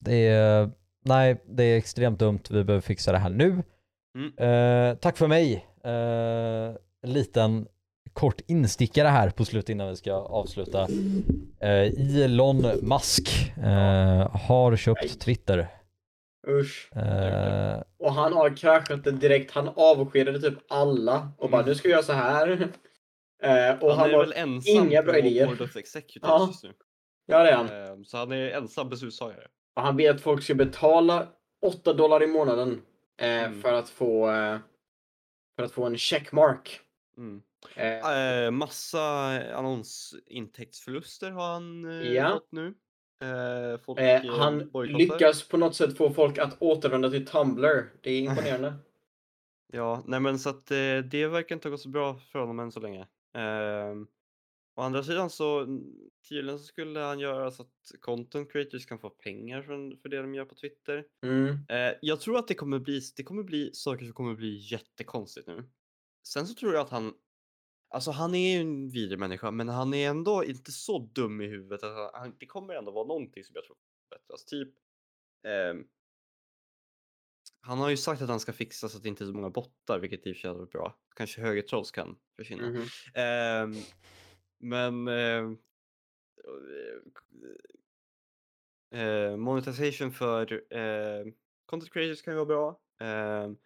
[0.00, 0.70] det är,
[1.04, 2.40] nej, det är extremt dumt.
[2.50, 3.62] Vi behöver fixa det här nu.
[4.18, 4.38] Mm.
[4.38, 5.66] Eh, tack för mig.
[5.84, 7.66] Eh, en liten
[8.12, 10.88] kort instickare här på slutet innan vi ska avsluta.
[11.60, 15.08] Eh, Elon Musk eh, har köpt Nej.
[15.10, 15.68] Twitter.
[16.48, 16.90] Usch.
[16.96, 19.50] Eh, Och han har kraschat det direkt.
[19.50, 21.68] Han avskedade typ alla och bara Mm.
[21.68, 22.68] nu ska vi göra så här.
[23.44, 25.46] Eh, och han, han, är väl ensam inga bra idéer.
[25.46, 26.46] Board of Executives Ja.
[26.48, 26.72] just nu.
[27.26, 27.68] Ja det är han.
[27.68, 29.46] Ehm, Så han är ensam beslutstagare.
[29.76, 31.28] Och han ber att folk ska betala
[31.62, 32.82] 8 dollar i månaden
[33.20, 33.62] eh, Mm.
[33.62, 34.58] för att få eh,
[35.56, 36.80] för att få en checkmark.
[37.16, 37.42] Mm.
[37.76, 38.10] Eh,
[38.44, 39.00] Eh, massa
[39.54, 42.32] annonsintäktsförluster har han eh, Ja.
[42.32, 42.74] fått nu.
[43.22, 47.92] Eh, folk eh, eh, han lyckas på något sätt få folk att återvända till Tumblr.
[48.02, 48.74] Det är imponerande.
[49.72, 50.76] Ja, nej men så att eh,
[51.10, 53.06] det verkar inte ha gått så bra för honom än så länge.
[53.34, 54.06] Ehm,
[54.76, 55.66] å andra sidan så
[56.28, 60.22] tydligen så skulle han göra så att content creators kan få pengar från, för det
[60.22, 61.06] de gör på Twitter.
[61.22, 61.48] Mm.
[61.68, 65.46] Eh, jag tror att det kommer bli, det kommer bli saker som kommer bli jättekonstigt
[65.46, 65.64] nu.
[66.28, 67.14] Sen så tror jag att han,
[67.90, 71.46] alltså han är ju en vidrig människa men han är ändå inte så dum i
[71.46, 73.76] huvudet att han, det kommer ändå vara någonting som jag tror
[74.08, 74.44] förbättras.
[74.44, 74.68] Typ,
[75.46, 75.84] ehm,
[77.66, 79.50] han har ju sagt att han ska fixa så att det inte är så många
[79.50, 80.94] bottar vilket i och för sig hade varit bra.
[81.16, 82.70] Kanske högertrolls kan försvinna.
[82.70, 82.82] Mhm.
[83.14, 83.74] Ehm,
[84.58, 85.58] men ehm,
[88.94, 91.32] eh, monetization för eh,
[91.66, 92.80] content creators kan ju vara bra.
[93.00, 93.56] Ehm,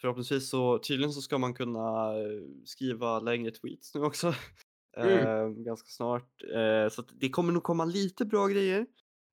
[0.00, 4.34] förhoppningsvis så tydligen så ska man kunna eh, skriva längre tweets nu också.
[4.96, 5.26] Mm.
[5.26, 6.42] Ehm, ganska snart.
[6.54, 8.86] Eh, så att det kommer nog komma lite bra grejer.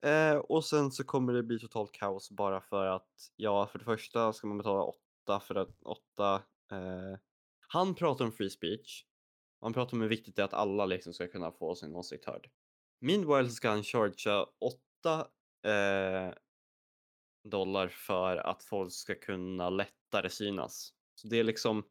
[0.02, 3.84] Eh, och sen så kommer det bli totalt kaos bara för att ja, för det
[3.84, 6.34] första ska man betala åtta för att åtta.
[6.72, 7.18] Eh,
[7.68, 9.04] han pratar om free speech.
[9.60, 12.24] Han pratar om hur viktigt det är att alla liksom ska kunna få sin åsikt
[12.24, 12.50] hörd.
[13.00, 15.26] Meanwhile så ska han chargea 8
[15.68, 16.34] eh,
[17.50, 20.92] dollar för att folk ska kunna lättare synas.
[21.14, 21.84] Så det är liksom,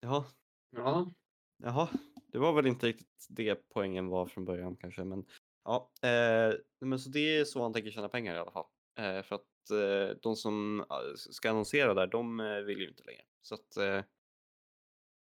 [0.00, 0.26] ja,
[0.70, 1.12] Ja.
[1.58, 1.88] jaha,
[2.32, 5.26] det var väl inte riktigt det poängen var från början kanske, men
[5.68, 8.66] ja, eh, men så det är så han tänker tjäna pengar i alla fall.
[8.98, 10.84] Eh, för att eh, de som
[11.16, 13.22] ska annonsera där, de eh, vill ju inte längre.
[13.42, 14.02] Så att eh,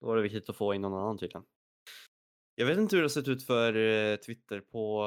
[0.01, 1.45] då var det viktigt att få in någon annan tydligen.
[2.55, 5.05] Jag vet inte hur det har sett ut för eh, Twitter på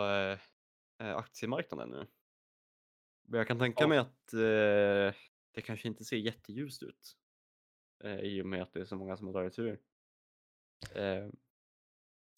[0.99, 2.07] aktiemarknaden nu.
[3.28, 3.89] Men jag kan tänka Ja.
[3.89, 4.26] mig att
[5.53, 7.16] det kanske inte ser jätteljust ut.
[8.22, 9.80] I och med att det är så många som har dragit ur.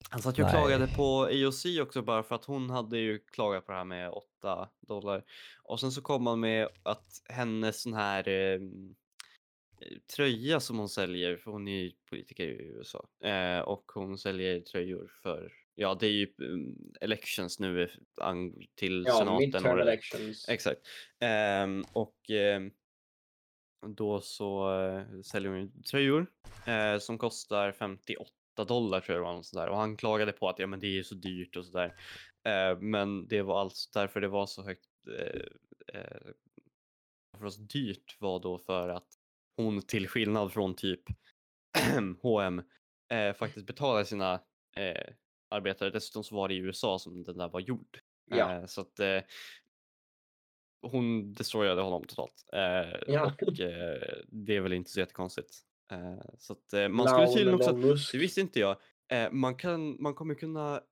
[0.08, 3.18] Eh, han satt ju och klagade på AOC också bara för att hon hade ju
[3.18, 5.24] klagat på det här med 8 dollar.
[5.62, 8.60] Och sen så kom han med att hennes sån här eh,
[10.16, 14.60] tröja som hon säljer, för hon är ju politiker i USA, eh, och hon säljer
[14.60, 17.88] tröjor för, ja det är ju mm, elections nu eh,
[18.74, 19.76] till Ja, senaten.
[19.76, 20.48] det- elections.
[20.48, 20.80] Exakt.
[21.20, 22.70] Ehm, och ehm,
[23.86, 26.26] då så eh, säljer hon ju tröjor
[26.66, 28.30] eh, som kostar 58
[28.64, 29.34] dollar tror jag det var.
[29.34, 29.68] något sånt där.
[29.68, 31.94] Och han klagade på att ja, men det är så dyrt och sådär.
[32.44, 34.88] Eh, men det var alltså därför det var så högt.
[35.18, 36.32] Eh, eh,
[37.38, 39.08] för oss dyrt var då för att
[39.56, 41.02] hon till skillnad från typ
[42.22, 42.62] H&M
[43.12, 44.34] eh, faktiskt betalar sina
[44.76, 45.14] eh,
[45.48, 45.90] arbetare.
[45.90, 48.00] Dessutom så var det i USA som den där var gjord.
[48.30, 48.52] Ja.
[48.52, 49.20] Eh, så att eh,
[50.82, 52.44] hon destroyade honom totalt.
[53.06, 53.32] Ja.
[53.46, 53.52] Och
[54.26, 55.67] det är väl inte så jättekonstigt.
[55.90, 57.72] Eh, så att eh, man skulle tydligen också,
[58.12, 58.76] det visste inte jag,
[59.08, 60.82] eh, man, kan, man kommer kunna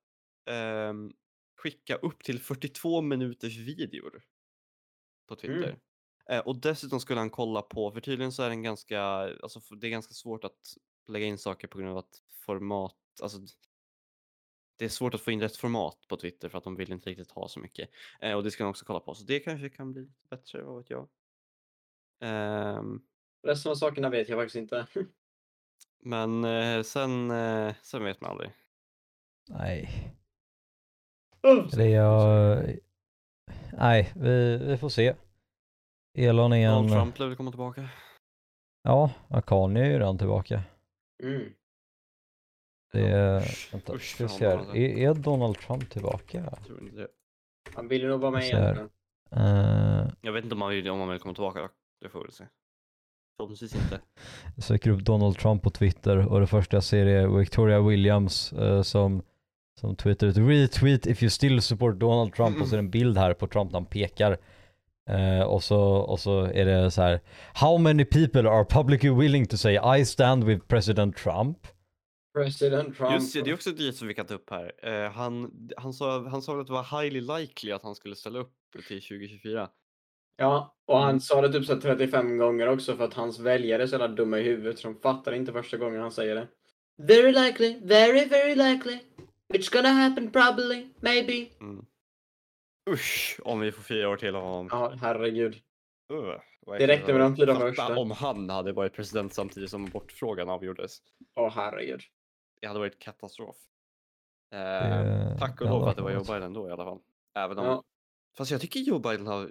[0.45, 1.13] ehm,
[1.55, 4.23] skicka upp till 42 minuters videor.
[5.27, 5.69] på Twitter.
[5.69, 5.79] Mm.
[6.29, 9.87] Eh, och dessutom skulle han kolla på, för tydligen så är den ganska, alltså det
[9.87, 10.77] är ganska svårt att
[11.07, 13.39] lägga in saker på grund av att format, alltså
[14.77, 17.09] det är svårt att få in rätt format på Twitter för att de vill inte
[17.09, 17.89] riktigt ha så mycket.
[18.21, 20.77] Eh, och det ska han också kolla på, så det kanske kan bli bättre, vad
[20.77, 21.09] vet jag.
[22.19, 23.01] Ehm,
[23.47, 24.87] Resten av sakerna vet jag faktiskt inte.
[26.03, 28.51] men eh, sen, eh, sen vet man aldrig.
[29.49, 30.13] Nej.
[31.71, 32.57] Det är jag...
[33.73, 35.15] Nej, vi, vi får se.
[36.17, 36.97] Elon är Donald en...
[36.97, 37.89] Trump lär väl komma tillbaka.
[38.83, 39.11] Ja,
[39.45, 40.61] Kanye är ju redan tillbaka.
[41.23, 41.53] Mm.
[42.91, 43.71] Det är...
[43.71, 44.75] Vänta, Usch ska se här.
[44.75, 46.43] Är, är Donald Trump tillbaka?
[46.51, 47.07] Jag tror inte det.
[47.75, 48.89] Han vill ju nog vara med igen.
[49.37, 51.69] Uh, Jag vet inte om han vill, om han vill komma tillbaka.
[52.01, 52.45] Det får vi se.
[53.37, 53.99] Förhoppningsvis inte.
[54.55, 58.53] jag söker upp Donald Trump på Twitter och det första jag ser är Victoria Williams
[58.53, 59.23] eh, som,
[59.79, 62.89] som twittrar ut retweet if you still support Donald Trump och så är det en
[62.89, 64.37] bild här på Trump där han pekar.
[65.09, 67.21] Eh, och, så, och så är det så här
[67.53, 71.57] How many people are publicly willing to say I stand with President Trump?
[72.33, 73.13] President Trump.
[73.13, 74.71] Just det, det är också ett som vi kan ta upp här.
[74.83, 78.39] Eh, han, han, sa, han sa att det var highly likely att han skulle ställa
[78.39, 79.69] upp till 2024.
[80.37, 81.19] Ja, och han Mm.
[81.19, 84.07] sa det typ så här 35 gånger också för att hans väljare är så jävla
[84.07, 86.47] dumma i huvudet så de fattar inte första gången han säger det.
[86.97, 88.99] Very likely, very very likely.
[89.53, 91.47] It's gonna happen probably, maybe.
[91.61, 91.85] Mm.
[92.89, 94.67] Usch, om vi får fyra år till av honom.
[94.71, 95.55] Ja, herregud.
[96.13, 97.97] Uh, Det räckte med de fyra första.
[97.99, 100.97] om han hade varit president samtidigt som abortfrågan avgjordes.
[101.35, 102.01] Åh herregud.
[102.61, 103.55] Det hade varit katastrof.
[104.53, 106.23] Eh, Det- tack och lov att det var Joe.
[106.23, 106.99] Biden då i alla fall.
[107.35, 107.65] Även om...
[107.65, 107.83] Ja.
[108.37, 109.49] Fast jag tycker Joe Biden har...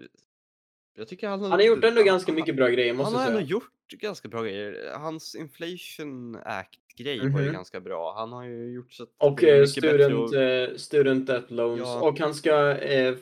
[0.99, 3.29] Jag tycker han, Han har gjort ändå ganska mycket bra grejer Han måste har jag
[3.29, 3.49] ändå säga.
[3.51, 4.93] gjort ganska bra grejer.
[4.99, 7.53] Hans Inflation Act-grej var ju Mhm.
[7.55, 8.15] ganska bra.
[8.17, 10.35] Han har ju gjort så att Och eh, bättre student, att-
[10.71, 11.81] eh, student debt loans.
[11.85, 12.09] Ja.
[12.09, 13.15] Och han ska eh,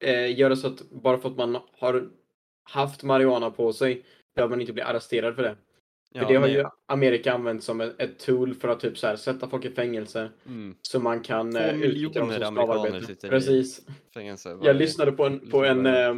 [0.00, 2.08] eh, göra så att bara för att man har
[2.70, 4.04] haft marijuana på sig
[4.34, 5.56] behöver man inte bli arresterad för det.
[6.14, 6.56] Ja, för det har nej.
[6.56, 10.30] ju Amerika använt som ett, tool för att typ så här, sätta folk i fängelse
[10.46, 13.28] Mm, så man kan eh, utnyttja dem som slavarbete.
[13.28, 13.86] Precis.
[14.14, 14.58] fängelse.
[14.62, 16.14] Jag lyssnade på en, på en eh,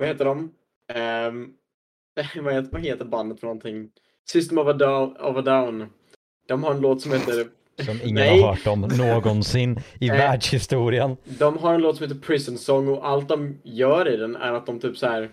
[0.00, 0.50] vad heter de?
[0.92, 1.52] Ehm,
[2.44, 3.90] vad, heter, vad heter bandet för någonting?
[4.30, 5.86] System of a, Down, of a Down.
[6.48, 7.46] De har en låt som heter
[7.84, 8.40] Som ingen Nej.
[8.40, 10.18] har hört om någonsin i Nej.
[10.18, 11.16] världshistorien.
[11.24, 14.52] De har en låt som heter Prison Song och allt de gör i den är
[14.52, 15.30] att de typ så här.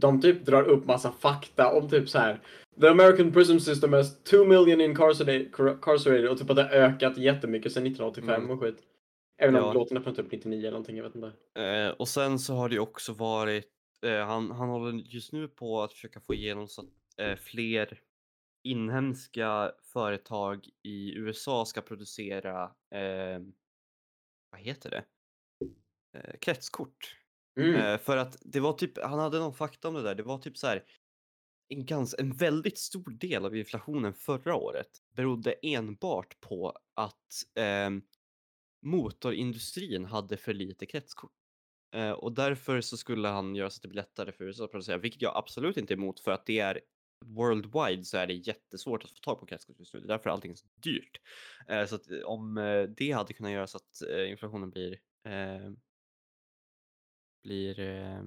[0.00, 2.40] De typ drar upp massa fakta om typ så här.
[2.80, 7.16] The American prison system has 2 million incarcerated incarcerated och typ att det har ökat
[7.18, 8.50] jättemycket sedan 1985 Mm.
[8.50, 8.76] och skit.
[9.42, 9.72] Även om Ja.
[9.72, 11.32] låten från typ 99 eller någonting, jag vet inte.
[11.62, 13.70] Eh, och sen så har det ju också varit,
[14.06, 16.88] eh, han, han håller just nu på att försöka få igenom så att
[17.20, 18.00] eh, fler
[18.64, 22.62] inhemska företag i USA ska producera,
[22.94, 23.40] eh,
[24.50, 25.04] vad heter det?
[26.18, 27.16] Eh, kretskort.
[27.60, 27.74] Mm.
[27.74, 30.38] Eh, för att det var typ, han hade någon fakta om det där, det var
[30.38, 30.84] typ så här
[31.68, 37.26] en, gans, en väldigt stor del av inflationen förra året berodde enbart på att
[37.58, 38.02] ehm,
[38.82, 41.32] motorindustrin hade för lite kretskort.
[41.94, 44.70] Eh, och därför så skulle han göra så att det blir lättare för USA att
[44.70, 46.80] producera, vilket jag absolut inte är emot för att det är
[47.24, 50.00] worldwide så är det jättesvårt att få tag på kretskort just nu.
[50.00, 51.20] Det är därför allting är så dyrt.
[51.68, 54.92] Eh, så att eh, om eh, det hade kunnat göra så att eh, inflationen blir
[55.24, 55.72] eh,
[57.42, 58.22] blir eh,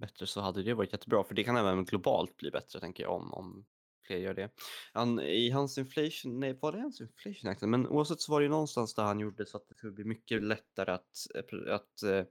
[0.00, 1.24] bättre så hade det varit jättebra.
[1.24, 3.66] För det kan även globalt bli bättre tänker jag om, om
[4.10, 4.50] fler gör det.
[4.92, 7.62] Han, I hans inflation, nej var det hans inflation act?
[7.62, 10.04] Men oavsett så var det ju någonstans där han gjorde så att det skulle bli
[10.04, 12.24] mycket lättare att, eh, att eh,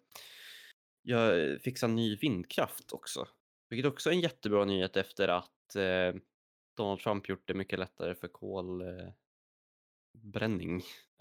[1.01, 3.27] ja, fixa ny vindkraft också.
[3.69, 6.13] Vilket också är en jättebra nyhet efter att eh,
[6.77, 9.23] Donald Trump gjort det mycket lättare för kolbränning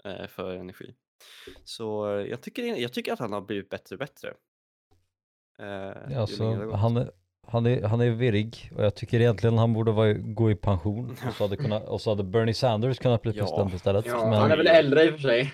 [0.03, 0.95] eh, eh, för energi.
[1.63, 4.33] Så jag tycker, jag tycker att han har blivit bättre och bättre.
[5.59, 7.09] Eh, Alltså, han,
[7.51, 11.17] han, är, han är virrig och jag tycker egentligen han borde vara, gå i pension
[11.27, 13.45] och så, hade kunnat, och så hade Bernie Sanders kunnat bli Ja.
[13.45, 14.05] president istället.
[14.05, 15.53] Ja, men, han är väl äldre i och för sig.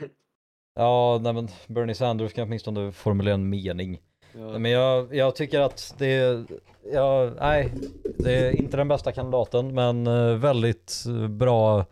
[0.76, 4.00] ja, nej men Bernie Sanders kan åtminstone formulera en mening.
[4.34, 4.60] Ja.
[4.60, 6.46] Men jag, jag tycker att det är,
[6.94, 7.74] ja, nej,
[8.20, 11.86] det är inte den bästa kandidaten men eh, väldigt bra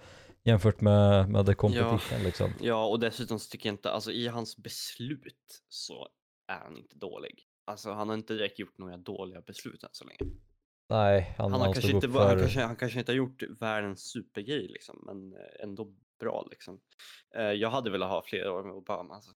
[0.44, 2.54] jämfört med, med the competition liksom.
[2.62, 6.08] Ja, och dessutom så tycker jag inte, alltså i hans beslut så
[6.48, 7.44] är han inte dålig.
[7.66, 10.34] Alltså han har inte direkt gjort några dåliga beslut än så länge.
[10.90, 13.18] Nej, han, Han, har han kanske inte, va- han, för, kanske, han kanske inte har
[13.18, 15.88] gjort världens supergrej liksom, men eh, ändå
[16.20, 16.80] bra liksom.
[17.36, 19.14] Eh, jag hade velat ha fler år med Obama.
[19.14, 19.32] Alltså.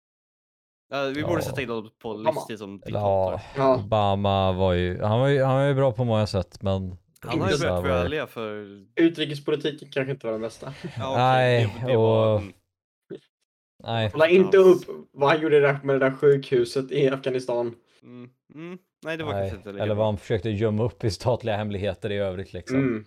[1.15, 1.41] Vi borde Ja.
[1.41, 3.39] sätta in honom på listan som diktator.
[3.55, 3.75] Ja.
[3.83, 7.41] Obama var ju, han var ju, han var ju bra på många sätt men Han
[7.41, 8.65] har ju börjat välja för...
[8.95, 10.73] Utrikespolitiken kanske inte var den bästa.
[10.83, 12.53] Ja, okej, Nej, det, det var, och- mm,
[13.83, 14.11] Nej.
[14.11, 14.81] Kolla inte upp
[15.11, 17.75] vad han gjorde med det där sjukhuset i Afghanistan.
[18.07, 18.29] Mm.
[18.55, 18.77] Mm.
[19.05, 19.49] Nej, det var Nej.
[19.49, 22.77] kanske inte Eller vad han försökte gömma upp i statliga hemligheter i övrigt liksom.
[22.77, 23.05] Mm.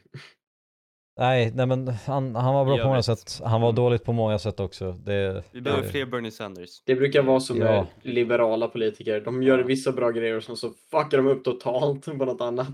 [1.21, 3.19] Nej, nej men han, han var bra I på många övrigt.
[3.29, 3.41] sätt.
[3.45, 3.77] Han var Mm.
[3.77, 4.93] dåligt på många sätt också.
[4.93, 6.83] Det, Vi behöver det- fler Bernie Sanders.
[6.87, 7.87] Det brukar vara så med Ja.
[8.03, 9.21] liberala politiker.
[9.21, 12.69] De gör vissa bra grejer och sen så fuckar de upp totalt på något annat.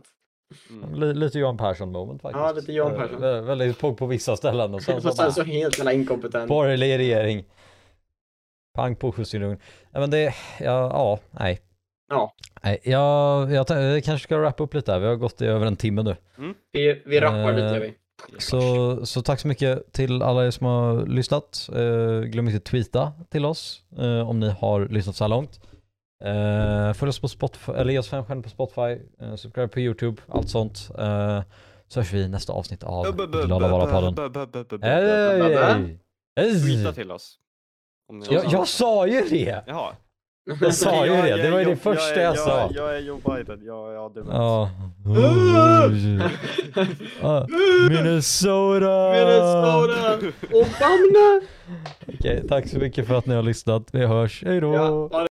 [0.70, 0.94] Mm.
[1.00, 2.40] Li- Lite Johan Persson moment faktiskt.
[2.44, 3.22] Ja, lite Johan Persson.
[3.22, 6.48] vä- Väldigt på, på vissa ställen och sen så sen bara, så helt jävla inkompetent.
[6.48, 7.44] borgerlig regering.
[8.74, 9.58] Pang på skjutsinugn.
[9.90, 11.60] Nej men det, ja, ja, nej.
[12.08, 12.34] Ja.
[12.62, 14.98] Nej, jag, jag, jag kanske ska wrappa upp lite här.
[14.98, 16.16] Vi har gått i över en timme nu.
[16.72, 17.94] Vi, vi rappar lite Eh, gör vi.
[18.38, 21.68] Så, så tack så mycket till alla er som har lyssnat.
[21.74, 25.60] Eh, glöm inte att tweeta till oss eh, om ni har lyssnat så här långt.
[26.24, 29.80] Eh, följ oss på Spotify, eller ge oss fem stjärnor på Spotify, eh, subscribe på
[29.80, 30.90] YouTube, allt sånt.
[30.98, 31.42] Eh,
[31.88, 33.16] så hörs vi i nästa avsnitt av
[33.46, 34.14] Glada Vara-podden.
[34.82, 35.98] Hej!
[36.62, 37.38] Tweeta till oss.
[38.30, 39.62] Jag, jag sa ju det!
[39.66, 39.92] Jaha.
[40.60, 42.60] Jag sa ju det, det är var ju det första jag, är- sa.
[42.60, 44.30] Jag, jag är Joe Biden, jag, har demens.
[44.32, 44.70] Ja.
[47.22, 47.46] Ah,
[47.88, 49.12] Minnesota!
[49.12, 50.18] Minnesota!
[50.52, 51.40] Obama!
[52.18, 53.88] Okej, tack så mycket för att ni har lyssnat.
[53.92, 54.42] Vi hörs.
[54.46, 54.60] Hej